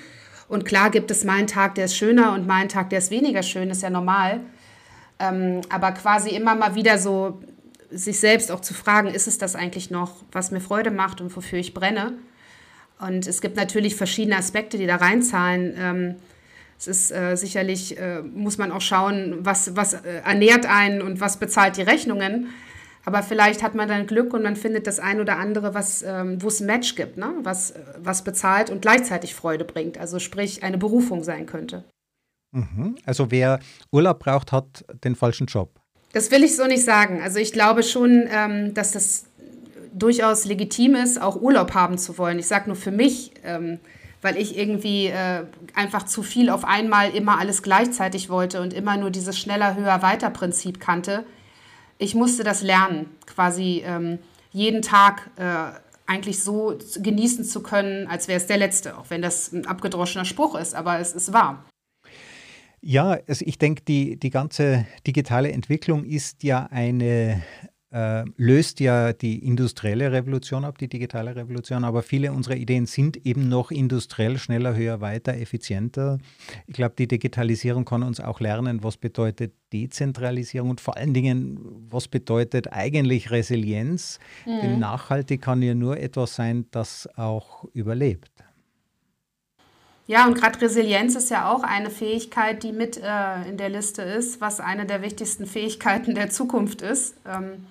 [0.48, 2.98] Und klar gibt es mal einen Tag, der ist schöner und mal einen Tag, der
[2.98, 4.40] ist weniger schön, ist ja normal.
[5.18, 7.40] Ähm, aber quasi immer mal wieder so
[7.90, 11.34] sich selbst auch zu fragen, ist es das eigentlich noch, was mir Freude macht und
[11.34, 12.18] wofür ich brenne?
[13.00, 15.74] Und es gibt natürlich verschiedene Aspekte, die da reinzahlen.
[15.78, 16.14] Ähm,
[16.78, 21.20] es ist äh, sicherlich, äh, muss man auch schauen, was, was äh, ernährt einen und
[21.20, 22.48] was bezahlt die Rechnungen.
[23.04, 26.42] Aber vielleicht hat man dann Glück und man findet das ein oder andere, was, ähm,
[26.42, 27.32] wo es ein Match gibt, ne?
[27.42, 29.98] was, was bezahlt und gleichzeitig Freude bringt.
[29.98, 31.84] Also sprich eine Berufung sein könnte.
[32.52, 32.96] Mhm.
[33.04, 33.60] Also wer
[33.92, 35.80] Urlaub braucht, hat den falschen Job.
[36.12, 37.20] Das will ich so nicht sagen.
[37.22, 39.24] Also ich glaube schon, ähm, dass das
[39.92, 42.38] durchaus legitim ist, auch Urlaub haben zu wollen.
[42.38, 43.78] Ich sage nur für mich, ähm,
[44.22, 48.96] weil ich irgendwie äh, einfach zu viel auf einmal immer alles gleichzeitig wollte und immer
[48.96, 51.24] nur dieses schneller, höher, weiter Prinzip kannte
[51.98, 54.18] ich musste das lernen, quasi ähm,
[54.52, 59.20] jeden Tag äh, eigentlich so genießen zu können, als wäre es der letzte, auch wenn
[59.20, 61.64] das ein abgedroschener Spruch ist, aber es ist wahr.
[62.80, 67.42] Ja, also ich denke, die, die ganze digitale Entwicklung ist ja eine
[67.90, 73.24] äh, löst ja die industrielle Revolution ab, die digitale Revolution, aber viele unserer Ideen sind
[73.26, 76.18] eben noch industriell, schneller, höher, weiter, effizienter.
[76.66, 81.58] Ich glaube, die Digitalisierung kann uns auch lernen, was bedeutet Dezentralisierung und vor allen Dingen,
[81.88, 84.18] was bedeutet eigentlich Resilienz.
[84.44, 84.60] Mhm.
[84.60, 88.30] Denn nachhaltig kann ja nur etwas sein, das auch überlebt.
[90.06, 94.00] Ja, und gerade Resilienz ist ja auch eine Fähigkeit, die mit äh, in der Liste
[94.00, 97.14] ist, was eine der wichtigsten Fähigkeiten der Zukunft ist.
[97.26, 97.66] Ähm,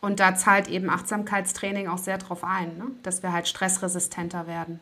[0.00, 2.86] und da zahlt eben Achtsamkeitstraining auch sehr drauf ein, ne?
[3.02, 4.80] dass wir halt stressresistenter werden.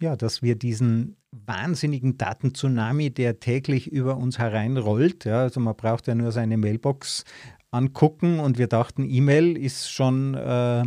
[0.00, 6.06] Ja, dass wir diesen wahnsinnigen Datentsunami, der täglich über uns hereinrollt, ja, also man braucht
[6.06, 7.24] ja nur seine Mailbox
[7.70, 10.82] angucken und wir dachten, E-Mail ist schon äh,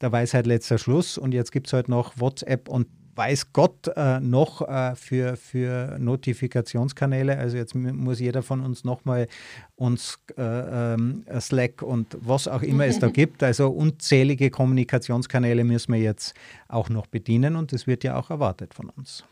[0.00, 2.88] der Weisheit letzter Schluss und jetzt gibt es halt noch WhatsApp und
[3.22, 7.38] weiß Gott äh, noch äh, für, für Notifikationskanäle.
[7.38, 9.28] Also jetzt muss jeder von uns nochmal
[9.76, 13.42] uns äh, ähm, Slack und was auch immer es da gibt.
[13.42, 16.34] Also unzählige Kommunikationskanäle müssen wir jetzt
[16.68, 19.24] auch noch bedienen und das wird ja auch erwartet von uns.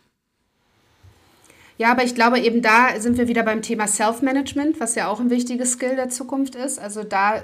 [1.78, 5.18] Ja, aber ich glaube, eben da sind wir wieder beim Thema Self-Management, was ja auch
[5.18, 6.78] ein wichtiges Skill der Zukunft ist.
[6.78, 7.42] Also da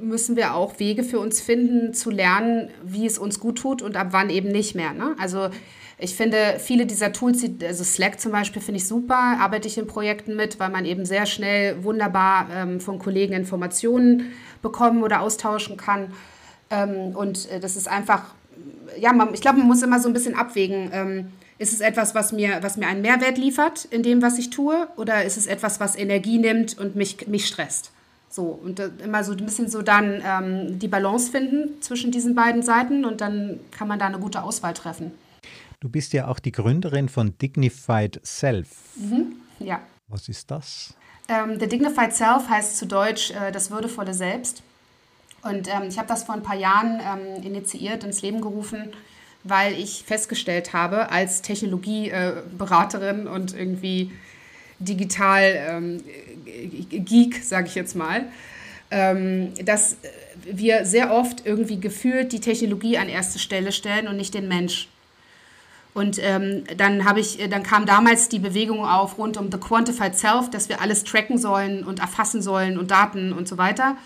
[0.00, 3.96] müssen wir auch Wege für uns finden, zu lernen, wie es uns gut tut und
[3.96, 4.92] ab wann eben nicht mehr.
[4.92, 5.14] Ne?
[5.18, 5.48] Also
[5.98, 9.86] ich finde, viele dieser Tools, also Slack zum Beispiel, finde ich super, arbeite ich in
[9.86, 15.78] Projekten mit, weil man eben sehr schnell wunderbar ähm, von Kollegen Informationen bekommen oder austauschen
[15.78, 16.12] kann.
[16.70, 18.34] Ähm, und äh, das ist einfach,
[18.98, 20.90] ja, man, ich glaube, man muss immer so ein bisschen abwägen.
[20.92, 24.50] Ähm, ist es etwas, was mir, was mir einen Mehrwert liefert in dem, was ich
[24.50, 24.88] tue?
[24.96, 27.92] Oder ist es etwas, was Energie nimmt und mich, mich stresst?
[28.36, 32.62] So, und immer so ein bisschen so dann ähm, die Balance finden zwischen diesen beiden
[32.62, 35.12] Seiten und dann kann man da eine gute Auswahl treffen.
[35.80, 38.68] Du bist ja auch die Gründerin von Dignified Self.
[38.96, 39.80] Mhm, ja.
[40.08, 40.92] Was ist das?
[41.28, 44.62] Ähm, The Dignified Self heißt zu Deutsch äh, das würdevolle Selbst.
[45.42, 48.92] Und ähm, ich habe das vor ein paar Jahren ähm, initiiert, ins Leben gerufen,
[49.44, 54.12] weil ich festgestellt habe, als Technologieberaterin und irgendwie
[54.78, 56.02] digital ähm,
[56.44, 58.26] Geek, sage ich jetzt mal,
[58.90, 59.96] ähm, dass
[60.44, 64.88] wir sehr oft irgendwie gefühlt die Technologie an erste Stelle stellen und nicht den Mensch.
[65.94, 70.50] Und ähm, dann ich, dann kam damals die Bewegung auf rund um the quantified self,
[70.50, 73.96] dass wir alles tracken sollen und erfassen sollen und Daten und so weiter.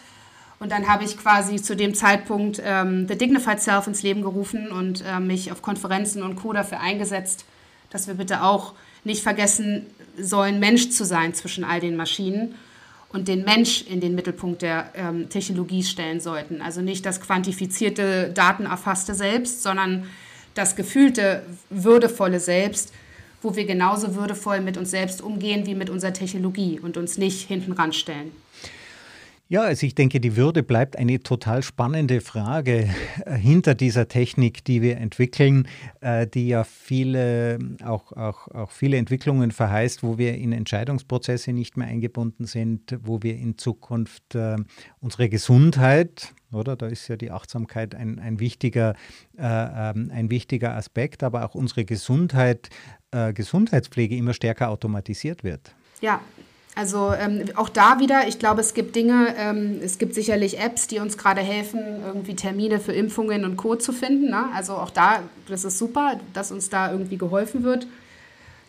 [0.60, 4.70] Und dann habe ich quasi zu dem Zeitpunkt ähm, The Dignified Self ins Leben gerufen
[4.70, 6.52] und äh, mich auf Konferenzen und Co.
[6.52, 7.44] dafür eingesetzt,
[7.90, 8.74] dass wir bitte auch
[9.04, 9.86] nicht vergessen
[10.18, 12.54] sollen, Mensch zu sein zwischen all den Maschinen
[13.12, 16.62] und den Mensch in den Mittelpunkt der ähm, Technologie stellen sollten.
[16.62, 20.04] Also nicht das quantifizierte, datenerfasste Selbst, sondern
[20.54, 22.92] das gefühlte, würdevolle Selbst,
[23.42, 27.48] wo wir genauso würdevoll mit uns selbst umgehen wie mit unserer Technologie und uns nicht
[27.48, 28.32] hinten ranstellen.
[29.50, 32.88] Ja, also ich denke, die Würde bleibt eine total spannende Frage
[33.24, 35.66] äh, hinter dieser Technik, die wir entwickeln,
[36.00, 41.76] äh, die ja viele, auch, auch, auch viele Entwicklungen verheißt, wo wir in Entscheidungsprozesse nicht
[41.76, 44.54] mehr eingebunden sind, wo wir in Zukunft äh,
[45.00, 46.76] unsere Gesundheit, oder?
[46.76, 48.94] Da ist ja die Achtsamkeit ein, ein, wichtiger,
[49.36, 52.68] äh, ähm, ein wichtiger Aspekt, aber auch unsere Gesundheit,
[53.34, 55.74] Gesundheitspflege immer stärker automatisiert wird.
[56.00, 56.20] Ja,
[56.76, 60.86] also ähm, auch da wieder, ich glaube, es gibt Dinge, ähm, es gibt sicherlich Apps,
[60.86, 63.74] die uns gerade helfen, irgendwie Termine für Impfungen und Co.
[63.74, 64.30] zu finden.
[64.30, 64.46] Ne?
[64.54, 67.86] Also auch da, das ist super, dass uns da irgendwie geholfen wird.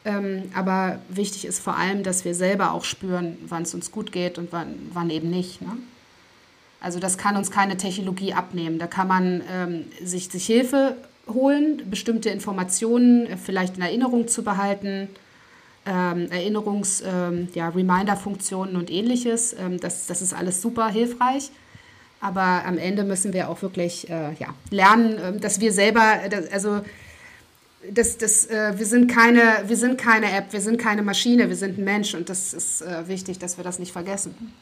[0.03, 4.11] Ähm, aber wichtig ist vor allem, dass wir selber auch spüren, wann es uns gut
[4.11, 5.61] geht und wann, wann eben nicht.
[5.61, 5.77] Ne?
[6.79, 8.79] Also das kann uns keine Technologie abnehmen.
[8.79, 10.97] Da kann man ähm, sich, sich Hilfe
[11.31, 15.07] holen, bestimmte Informationen äh, vielleicht in Erinnerung zu behalten
[15.85, 17.73] ähm, Erinnerungs-, ähm, ja,
[18.75, 19.55] und ähnliches.
[19.57, 21.51] Ähm, das, das ist alles super hilfreich.
[22.19, 26.51] Aber am Ende müssen wir auch wirklich äh, ja, lernen, äh, dass wir selber, das,
[26.51, 26.81] also
[27.89, 31.55] das, das, äh, wir, sind keine, wir sind keine App, wir sind keine Maschine, wir
[31.55, 34.53] sind ein Mensch und das ist äh, wichtig, dass wir das nicht vergessen.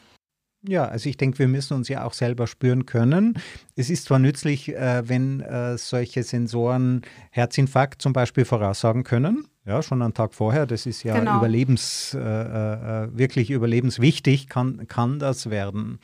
[0.62, 3.38] Ja, also ich denke, wir müssen uns ja auch selber spüren können.
[3.76, 9.82] Es ist zwar nützlich, äh, wenn äh, solche Sensoren Herzinfarkt zum Beispiel voraussagen können, ja,
[9.82, 10.66] schon einen Tag vorher.
[10.66, 11.38] Das ist ja genau.
[11.38, 15.98] überlebens, äh, äh, wirklich überlebenswichtig, kann, kann das werden.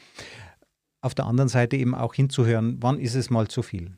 [1.01, 3.93] Auf der anderen Seite eben auch hinzuhören, wann ist es mal zu viel.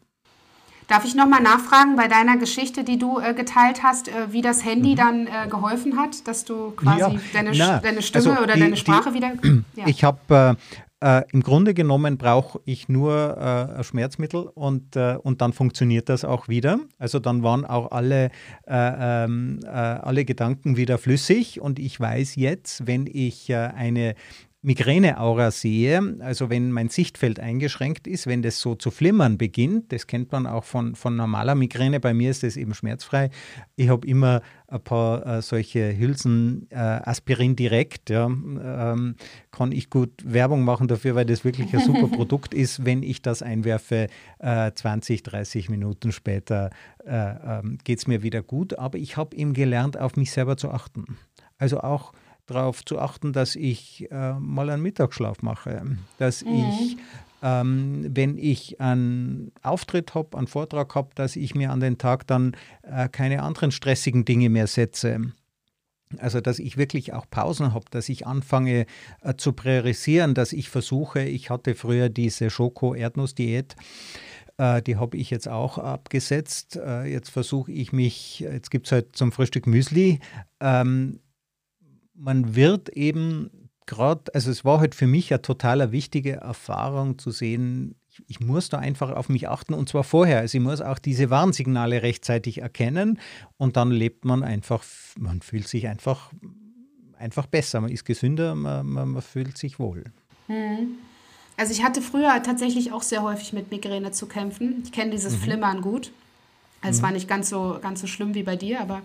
[0.88, 4.64] Darf ich nochmal nachfragen bei deiner Geschichte, die du äh, geteilt hast, äh, wie das
[4.64, 4.96] Handy mhm.
[4.96, 8.61] dann äh, geholfen hat, dass du quasi ja, deine, na, deine Stimme also oder die,
[8.61, 9.32] deine Sprache die, wieder.
[9.76, 9.86] Ja.
[9.86, 10.56] Ich habe
[11.01, 16.24] äh, Im Grunde genommen brauche ich nur äh, Schmerzmittel und, äh, und dann funktioniert das
[16.24, 16.80] auch wieder.
[16.99, 18.30] Also dann waren auch alle,
[18.66, 24.16] äh, ähm, äh, alle Gedanken wieder flüssig und ich weiß jetzt, wenn ich äh, eine
[24.61, 30.09] Migräne-Aura sehe, also wenn mein Sichtfeld eingeschränkt ist, wenn das so zu flimmern beginnt, das
[30.09, 33.30] kennt man auch von, von normaler Migräne, bei mir ist das eben schmerzfrei.
[33.76, 39.14] Ich habe immer ein paar äh, solche Hülsen, äh, Aspirin direkt, ja, ähm,
[39.52, 42.84] kann ich gut Werbung machen dafür, weil das wirklich ein super Produkt ist.
[42.84, 44.09] Wenn ich das einwerfe,
[44.40, 46.70] äh, 20, 30 Minuten später
[47.06, 48.76] äh, ähm, geht es mir wieder gut.
[48.76, 51.16] Aber ich habe eben gelernt, auf mich selber zu achten.
[51.59, 52.12] Also auch
[52.49, 56.55] darauf zu achten, dass ich äh, mal einen Mittagsschlaf mache, dass mhm.
[56.55, 56.96] ich,
[57.42, 62.26] ähm, wenn ich einen Auftritt habe, einen Vortrag habe, dass ich mir an den Tag
[62.26, 65.20] dann äh, keine anderen stressigen Dinge mehr setze.
[66.16, 68.86] Also, dass ich wirklich auch Pausen habe, dass ich anfange
[69.20, 73.76] äh, zu priorisieren, dass ich versuche, ich hatte früher diese Schoko-Erdnuss-Diät,
[74.59, 76.76] Äh, die habe ich jetzt auch abgesetzt.
[76.76, 80.18] Äh, jetzt versuche ich mich, jetzt gibt es halt zum Frühstück Müsli.
[80.61, 81.20] Ähm,
[82.19, 83.51] man wird eben
[83.87, 88.41] gerade, also es war halt für mich eine total wichtige Erfahrung zu sehen, ich, ich,
[88.41, 90.39] muss da einfach auf mich achten und zwar vorher.
[90.41, 93.19] Also ich muss auch diese Warnsignale rechtzeitig erkennen
[93.57, 94.85] und dann lebt man einfach,
[95.19, 96.31] man fühlt sich einfach,
[97.19, 100.05] einfach besser, man ist gesünder, man, man, man fühlt sich wohl.
[100.47, 100.97] Hm.
[101.57, 104.83] Also ich hatte früher tatsächlich auch sehr häufig mit Migräne zu kämpfen.
[104.85, 105.41] Ich kenne dieses mhm.
[105.41, 106.12] Flimmern gut.
[106.81, 107.03] Also es mhm.
[107.03, 109.03] war nicht ganz so, ganz so schlimm wie bei dir, aber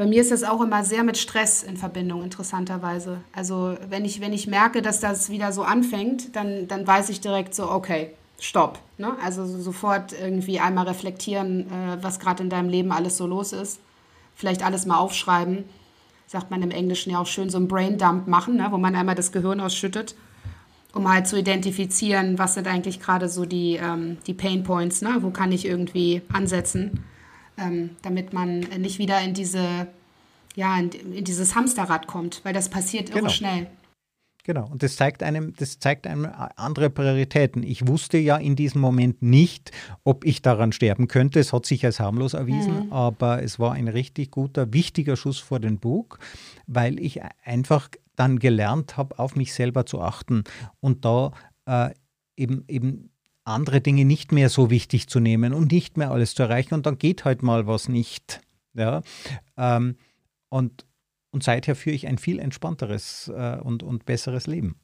[0.00, 3.20] bei mir ist das auch immer sehr mit Stress in Verbindung, interessanterweise.
[3.34, 7.20] Also wenn ich, wenn ich merke, dass das wieder so anfängt, dann, dann weiß ich
[7.20, 8.78] direkt so, okay, stopp.
[8.96, 9.14] Ne?
[9.22, 13.78] Also sofort irgendwie einmal reflektieren, äh, was gerade in deinem Leben alles so los ist.
[14.34, 15.64] Vielleicht alles mal aufschreiben.
[16.26, 18.68] Sagt man im Englischen ja auch schön, so ein Braindump machen, ne?
[18.70, 20.14] wo man einmal das Gehirn ausschüttet,
[20.94, 25.18] um halt zu identifizieren, was sind eigentlich gerade so die, ähm, die Pain ne?
[25.20, 27.04] wo kann ich irgendwie ansetzen
[27.60, 29.86] ähm, damit man nicht wieder in diese
[30.56, 33.22] ja, in, in, dieses Hamsterrad kommt, weil das passiert genau.
[33.24, 33.66] irre schnell.
[34.44, 37.62] Genau, und das zeigt einem, das zeigt einem andere Prioritäten.
[37.62, 39.70] Ich wusste ja in diesem Moment nicht,
[40.02, 41.38] ob ich daran sterben könnte.
[41.38, 42.92] Es hat sich als harmlos erwiesen, mhm.
[42.92, 46.18] aber es war ein richtig guter, wichtiger Schuss vor den Bug,
[46.66, 50.44] weil ich einfach dann gelernt habe, auf mich selber zu achten
[50.80, 51.32] und da
[51.66, 51.90] äh,
[52.36, 53.10] eben, eben
[53.44, 56.86] andere Dinge nicht mehr so wichtig zu nehmen und nicht mehr alles zu erreichen und
[56.86, 58.40] dann geht halt mal was nicht.
[58.74, 59.02] Ja?
[59.56, 59.96] Ähm,
[60.48, 60.86] und,
[61.30, 64.76] und seither führe ich ein viel entspannteres äh, und, und besseres Leben.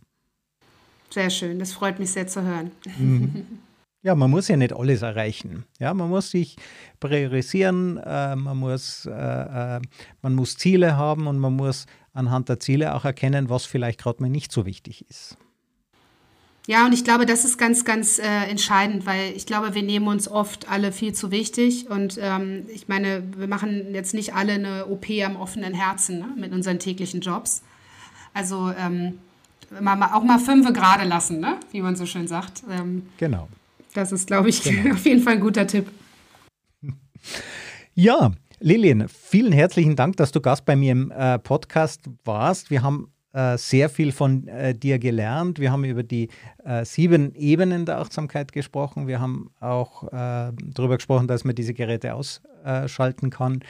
[1.10, 2.70] Sehr schön, das freut mich sehr zu hören.
[2.98, 3.46] Mhm.
[4.02, 5.64] Ja, man muss ja nicht alles erreichen.
[5.80, 6.54] Ja, man muss sich
[7.00, 9.80] priorisieren, äh, man, muss, äh, äh
[10.22, 14.22] man muss Ziele haben und man muss anhand der Ziele auch erkennen, was vielleicht gerade
[14.22, 15.36] mal nicht so wichtig ist.
[16.66, 20.08] Ja, und ich glaube, das ist ganz, ganz äh, entscheidend, weil ich glaube, wir nehmen
[20.08, 21.88] uns oft alle viel zu wichtig.
[21.88, 26.28] Und ähm, ich meine, wir machen jetzt nicht alle eine OP am offenen Herzen ne,
[26.36, 27.62] mit unseren täglichen Jobs.
[28.34, 29.18] Also ähm,
[29.70, 31.58] auch mal fünfe gerade lassen, ne?
[31.70, 32.64] wie man so schön sagt.
[32.68, 33.48] Ähm, genau.
[33.94, 34.92] Das ist, glaube ich, genau.
[34.94, 35.88] auf jeden Fall ein guter Tipp.
[37.98, 42.70] Ja, Lilian, vielen herzlichen Dank, dass du Gast bei mir im äh, Podcast warst.
[42.70, 45.58] Wir haben äh, sehr viel von äh, dir gelernt.
[45.58, 46.30] Wir haben über die
[46.64, 49.06] äh, sieben Ebenen der Achtsamkeit gesprochen.
[49.06, 53.60] Wir haben auch äh, darüber gesprochen, dass man diese Geräte ausschalten kann,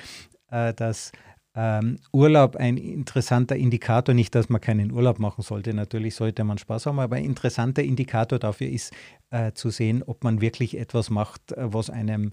[0.52, 1.10] äh, dass
[1.56, 6.58] ähm, Urlaub ein interessanter Indikator, nicht, dass man keinen Urlaub machen sollte, natürlich sollte man
[6.58, 8.92] Spaß haben, aber ein interessanter Indikator dafür ist
[9.54, 12.32] zu sehen, ob man wirklich etwas macht, was einem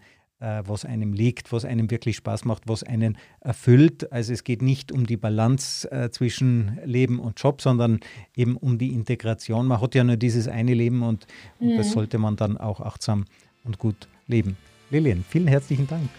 [0.66, 4.12] was einem liegt, was einem wirklich Spaß macht, was einen erfüllt.
[4.12, 8.00] Also es geht nicht um die Balance äh, zwischen Leben und Job, sondern
[8.36, 9.68] eben um die Integration.
[9.68, 11.28] Man hat ja nur dieses eine Leben und,
[11.60, 11.78] und mhm.
[11.78, 13.26] das sollte man dann auch achtsam
[13.64, 14.58] und gut leben.
[14.90, 16.10] Lilian, vielen herzlichen Dank.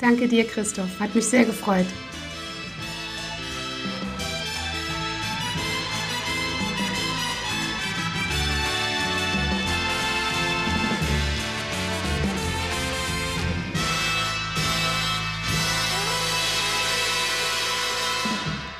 [0.00, 0.98] Danke dir, Christoph.
[0.98, 1.86] Hat mich sehr gefreut.